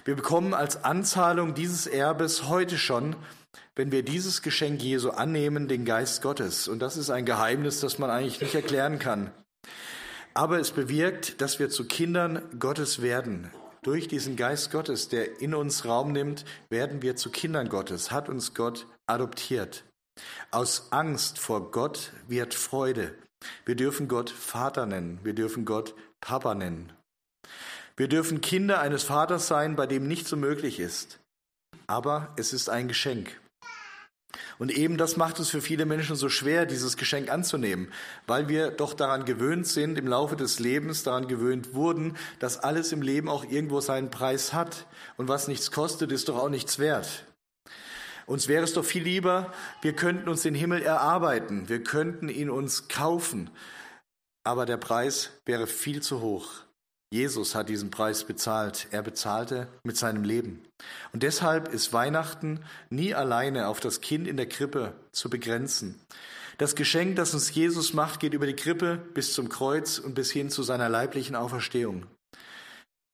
Wir 0.05 0.15
bekommen 0.15 0.53
als 0.53 0.83
Anzahlung 0.83 1.55
dieses 1.55 1.87
Erbes 1.87 2.47
heute 2.47 2.77
schon, 2.77 3.17
wenn 3.75 3.91
wir 3.91 4.03
dieses 4.03 4.41
Geschenk 4.41 4.81
Jesu 4.81 5.09
annehmen, 5.09 5.67
den 5.67 5.83
Geist 5.83 6.21
Gottes. 6.21 6.67
Und 6.69 6.79
das 6.79 6.95
ist 6.95 7.09
ein 7.09 7.25
Geheimnis, 7.25 7.81
das 7.81 7.99
man 7.99 8.09
eigentlich 8.09 8.39
nicht 8.39 8.55
erklären 8.55 8.99
kann. 8.99 9.31
Aber 10.33 10.59
es 10.59 10.71
bewirkt, 10.71 11.41
dass 11.41 11.59
wir 11.59 11.69
zu 11.69 11.85
Kindern 11.85 12.41
Gottes 12.59 13.01
werden. 13.01 13.51
Durch 13.83 14.07
diesen 14.07 14.35
Geist 14.35 14.71
Gottes, 14.71 15.09
der 15.09 15.41
in 15.41 15.53
uns 15.53 15.85
Raum 15.85 16.11
nimmt, 16.11 16.45
werden 16.69 17.01
wir 17.01 17.15
zu 17.15 17.29
Kindern 17.29 17.69
Gottes, 17.69 18.11
hat 18.11 18.29
uns 18.29 18.53
Gott 18.53 18.87
adoptiert. 19.05 19.83
Aus 20.51 20.87
Angst 20.91 21.37
vor 21.37 21.71
Gott 21.71 22.13
wird 22.27 22.53
Freude. 22.53 23.13
Wir 23.65 23.75
dürfen 23.75 24.07
Gott 24.07 24.29
Vater 24.29 24.85
nennen, 24.85 25.19
wir 25.23 25.33
dürfen 25.33 25.65
Gott 25.65 25.95
Papa 26.21 26.55
nennen. 26.55 26.93
Wir 27.97 28.07
dürfen 28.07 28.41
Kinder 28.41 28.79
eines 28.79 29.03
Vaters 29.03 29.47
sein, 29.47 29.75
bei 29.75 29.85
dem 29.85 30.07
nichts 30.07 30.29
so 30.29 30.37
möglich 30.37 30.79
ist. 30.79 31.19
Aber 31.85 32.33
es 32.37 32.53
ist 32.53 32.69
ein 32.69 32.87
Geschenk. 32.87 33.39
Und 34.57 34.71
eben 34.71 34.97
das 34.97 35.17
macht 35.17 35.39
es 35.39 35.49
für 35.49 35.61
viele 35.61 35.85
Menschen 35.85 36.15
so 36.15 36.29
schwer, 36.29 36.65
dieses 36.65 36.97
Geschenk 36.97 37.29
anzunehmen, 37.29 37.91
weil 38.27 38.47
wir 38.47 38.71
doch 38.71 38.93
daran 38.93 39.25
gewöhnt 39.25 39.67
sind, 39.67 39.97
im 39.97 40.07
Laufe 40.07 40.35
des 40.35 40.59
Lebens 40.59 41.03
daran 41.03 41.27
gewöhnt 41.27 41.73
wurden, 41.73 42.17
dass 42.39 42.57
alles 42.57 42.91
im 42.91 43.01
Leben 43.01 43.29
auch 43.29 43.45
irgendwo 43.45 43.79
seinen 43.79 44.09
Preis 44.09 44.53
hat. 44.53 44.87
Und 45.17 45.27
was 45.27 45.47
nichts 45.47 45.71
kostet, 45.71 46.11
ist 46.11 46.29
doch 46.29 46.37
auch 46.37 46.49
nichts 46.49 46.79
wert. 46.79 47.25
Uns 48.25 48.47
wäre 48.47 48.63
es 48.63 48.73
doch 48.73 48.85
viel 48.85 49.03
lieber, 49.03 49.51
wir 49.81 49.93
könnten 49.93 50.29
uns 50.29 50.43
den 50.43 50.55
Himmel 50.55 50.81
erarbeiten, 50.81 51.67
wir 51.67 51.83
könnten 51.83 52.29
ihn 52.29 52.49
uns 52.49 52.87
kaufen, 52.87 53.49
aber 54.43 54.65
der 54.65 54.77
Preis 54.77 55.31
wäre 55.45 55.67
viel 55.67 56.01
zu 56.01 56.21
hoch. 56.21 56.63
Jesus 57.13 57.53
hat 57.53 57.69
diesen 57.69 57.91
Preis 57.91 58.23
bezahlt. 58.23 58.87
Er 58.89 59.03
bezahlte 59.03 59.67
mit 59.83 59.97
seinem 59.97 60.23
Leben. 60.23 60.63
Und 61.11 61.21
deshalb 61.21 61.71
ist 61.71 61.93
Weihnachten 61.93 62.61
nie 62.89 63.13
alleine 63.13 63.67
auf 63.67 63.79
das 63.79 64.01
Kind 64.01 64.27
in 64.27 64.35
der 64.35 64.49
Krippe 64.49 64.95
zu 65.11 65.29
begrenzen. 65.29 66.01
Das 66.57 66.73
Geschenk, 66.73 67.15
das 67.15 67.35
uns 67.35 67.53
Jesus 67.53 67.93
macht, 67.93 68.19
geht 68.19 68.33
über 68.33 68.47
die 68.47 68.55
Krippe 68.55 68.97
bis 69.13 69.33
zum 69.33 69.47
Kreuz 69.47 69.99
und 69.99 70.15
bis 70.15 70.31
hin 70.31 70.49
zu 70.49 70.63
seiner 70.63 70.89
leiblichen 70.89 71.35
Auferstehung. 71.35 72.07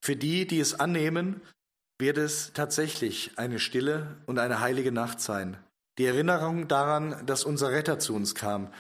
Für 0.02 0.16
die, 0.16 0.48
die 0.48 0.62
es 0.62 0.80
annehmen, 0.80 1.42
wird 2.00 2.18
es 2.18 2.54
tatsächlich 2.54 3.32
eine 3.36 3.60
stille 3.60 4.16
und 4.28 4.40
eine 4.40 4.62
heilige 4.62 4.94
Nacht 4.94 5.20
sein. 5.20 5.58
Die 5.98 6.06
Erinnerung 6.06 6.70
daran, 6.70 7.22
dass 7.26 7.44
unser 7.44 7.72
Retter 7.72 8.00
zu 8.00 8.16
uns 8.16 8.34
kam, 8.34 8.72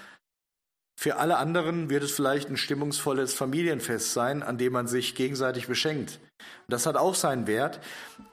für 0.99 1.15
alle 1.15 1.37
anderen 1.37 1.89
wird 1.89 2.03
es 2.03 2.11
vielleicht 2.11 2.49
ein 2.49 2.57
stimmungsvolles 2.57 3.33
Familienfest 3.33 4.11
sein, 4.11 4.43
an 4.43 4.57
dem 4.57 4.73
man 4.73 4.85
sich 4.85 5.15
gegenseitig 5.15 5.67
beschenkt. 5.67 6.19
Das 6.67 6.85
hat 6.85 6.97
auch 6.97 7.15
seinen 7.15 7.47
Wert, 7.47 7.79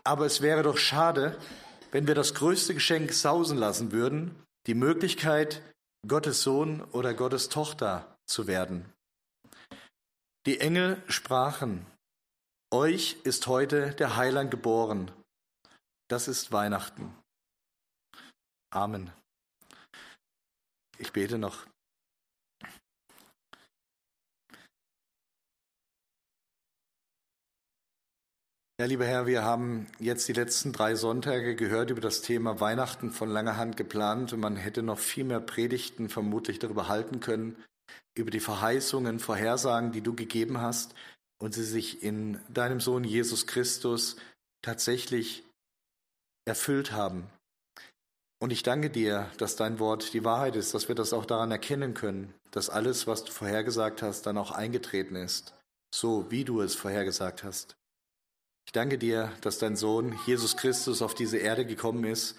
aber 0.03 0.27
es 0.27 0.41
wäre 0.41 0.65
doch 0.65 0.77
schade, 0.77 1.39
wenn 1.93 2.09
wir 2.09 2.17
das 2.17 2.35
größte 2.35 2.75
Geschenk 2.75 3.13
sausen 3.13 3.57
lassen 3.57 3.93
würden, 3.93 4.35
die 4.67 4.75
Möglichkeit, 4.75 5.63
Gottes 6.09 6.43
Sohn 6.43 6.83
oder 6.91 7.15
Gottes 7.15 7.51
Tochter 7.51 8.17
zu 8.27 8.49
werden. 8.49 8.93
Die 10.45 10.59
Engel 10.59 11.01
sprachen, 11.07 11.87
Euch 12.73 13.17
ist 13.23 13.47
heute 13.47 13.93
der 13.93 14.17
Heiland 14.17 14.51
geboren. 14.51 15.13
Das 16.09 16.27
ist 16.27 16.51
Weihnachten. 16.51 17.15
Amen. 18.73 19.13
Ich 20.99 21.13
bete 21.13 21.39
noch. 21.39 21.65
Ja, 28.79 28.85
lieber 28.85 29.07
Herr, 29.07 29.27
wir 29.27 29.43
haben 29.43 29.87
jetzt 29.99 30.29
die 30.29 30.35
letzten 30.35 30.71
drei 30.71 30.97
Sonntage 30.97 31.57
gehört 31.57 31.89
über 31.89 32.03
das 32.03 32.21
Thema 32.21 32.61
Weihnachten 32.61 33.11
von 33.11 33.31
langer 33.31 33.57
Hand 33.57 33.79
geplant 33.79 34.35
und 34.35 34.41
man 34.41 34.57
hätte 34.57 34.83
noch 34.83 34.99
viel 34.99 35.25
mehr 35.25 35.41
Predigten 35.41 36.11
vermutlich 36.11 36.59
darüber 36.59 36.87
halten 36.87 37.21
können, 37.21 37.57
über 38.15 38.31
die 38.31 38.41
Verheißungen, 38.41 39.19
Vorhersagen, 39.19 39.93
die 39.93 40.03
du 40.03 40.15
gegeben 40.15 40.61
hast 40.61 40.95
und 41.39 41.55
sie 41.55 41.65
sich 41.65 42.03
in 42.03 42.39
deinem 42.51 42.81
Sohn 42.81 43.05
Jesus 43.05 43.47
Christus 43.47 44.17
tatsächlich 44.61 45.43
erfüllt 46.45 46.93
haben. 46.93 47.31
Und 48.39 48.51
ich 48.51 48.63
danke 48.63 48.91
dir, 48.91 49.31
dass 49.39 49.57
dein 49.57 49.79
Wort 49.79 50.13
die 50.13 50.23
Wahrheit 50.23 50.55
ist, 50.55 50.75
dass 50.75 50.89
wir 50.89 50.95
das 50.95 51.15
auch 51.15 51.25
daran 51.25 51.51
erkennen 51.51 51.95
können, 51.95 52.35
dass 52.51 52.69
alles, 52.69 53.07
was 53.07 53.25
du 53.25 53.33
vorhergesagt 53.33 54.03
hast, 54.03 54.27
dann 54.27 54.37
auch 54.37 54.51
eingetreten 54.51 55.17
ist, 55.17 55.55
so 55.95 56.31
wie 56.31 56.45
du 56.45 56.61
es 56.61 56.75
vorhergesagt 56.75 57.43
hast. 57.43 57.79
Ich 58.67 58.73
danke 58.73 58.99
dir, 58.99 59.33
dass 59.41 59.59
dein 59.59 59.77
Sohn 59.77 60.19
Jesus 60.27 60.57
Christus 60.57 61.01
auf 61.01 61.15
diese 61.15 61.39
Erde 61.39 61.65
gekommen 61.65 62.05
ist, 62.05 62.37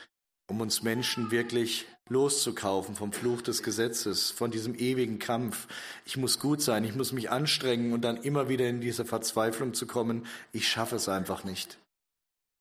um 0.49 0.61
uns 0.61 0.83
Menschen 0.83 1.31
wirklich 1.31 1.87
loszukaufen 2.09 2.95
vom 2.95 3.11
Fluch 3.11 3.41
des 3.41 3.63
Gesetzes, 3.63 4.31
von 4.31 4.51
diesem 4.51 4.75
ewigen 4.75 5.19
Kampf. 5.19 5.67
Ich 6.05 6.17
muss 6.17 6.39
gut 6.39 6.61
sein, 6.61 6.83
ich 6.83 6.95
muss 6.95 7.11
mich 7.11 7.29
anstrengen 7.29 7.93
und 7.93 8.01
dann 8.01 8.17
immer 8.17 8.49
wieder 8.49 8.67
in 8.67 8.81
diese 8.81 9.05
Verzweiflung 9.05 9.73
zu 9.73 9.87
kommen. 9.87 10.25
Ich 10.51 10.69
schaffe 10.69 10.97
es 10.97 11.09
einfach 11.09 11.43
nicht. 11.43 11.79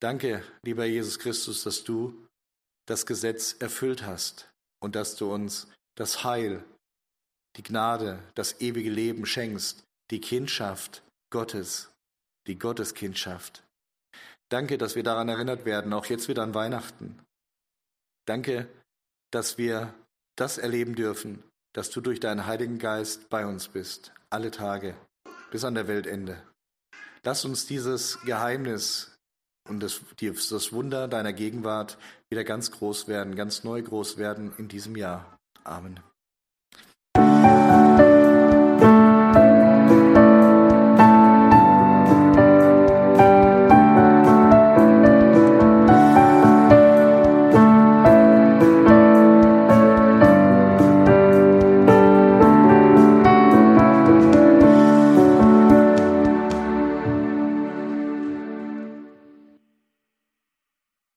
Danke, 0.01 0.43
lieber 0.63 0.85
Jesus 0.85 1.19
Christus, 1.19 1.63
dass 1.65 1.85
du 1.85 2.27
das 2.87 3.07
Gesetz 3.07 3.57
erfüllt 3.59 4.05
hast 4.05 4.49
und 4.81 4.95
dass 4.95 5.17
du 5.17 5.33
uns 5.33 5.69
das 5.97 6.23
Heil, 6.25 6.65
die 7.57 7.63
Gnade, 7.63 8.23
das 8.35 8.61
ewige 8.61 8.91
Leben 8.91 9.27
schenkst, 9.27 9.85
die 10.11 10.21
Kindschaft 10.21 11.03
Gottes, 11.31 11.91
die 12.47 12.59
Gotteskindschaft. 12.59 13.63
Danke, 14.49 14.79
dass 14.79 14.95
wir 14.95 15.03
daran 15.03 15.29
erinnert 15.29 15.65
werden, 15.65 15.93
auch 15.93 16.07
jetzt 16.07 16.29
wieder 16.29 16.43
an 16.43 16.55
Weihnachten. 16.55 17.19
Danke, 18.27 18.69
dass 19.31 19.59
wir 19.59 19.95
das 20.37 20.59
erleben 20.59 20.95
dürfen, 20.95 21.43
dass 21.73 21.91
du 21.91 22.01
durch 22.01 22.21
deinen 22.21 22.47
Heiligen 22.47 22.79
Geist 22.79 23.29
bei 23.29 23.47
uns 23.47 23.69
bist, 23.69 24.13
alle 24.31 24.51
Tage, 24.51 24.95
bis 25.51 25.65
an 25.65 25.75
der 25.75 25.89
Weltende. 25.89 26.43
Lass 27.23 27.45
uns 27.45 27.67
dieses 27.67 28.21
Geheimnis 28.23 29.17
und 29.69 29.83
das, 29.83 30.01
das 30.21 30.73
Wunder 30.73 31.09
deiner 31.09 31.33
Gegenwart 31.33 31.99
wieder 32.29 32.45
ganz 32.45 32.71
groß 32.71 33.09
werden, 33.09 33.35
ganz 33.35 33.65
neu 33.65 33.83
groß 33.83 34.17
werden 34.17 34.53
in 34.59 34.69
diesem 34.69 34.97
Jahr. 34.97 35.39
Amen. 35.65 36.01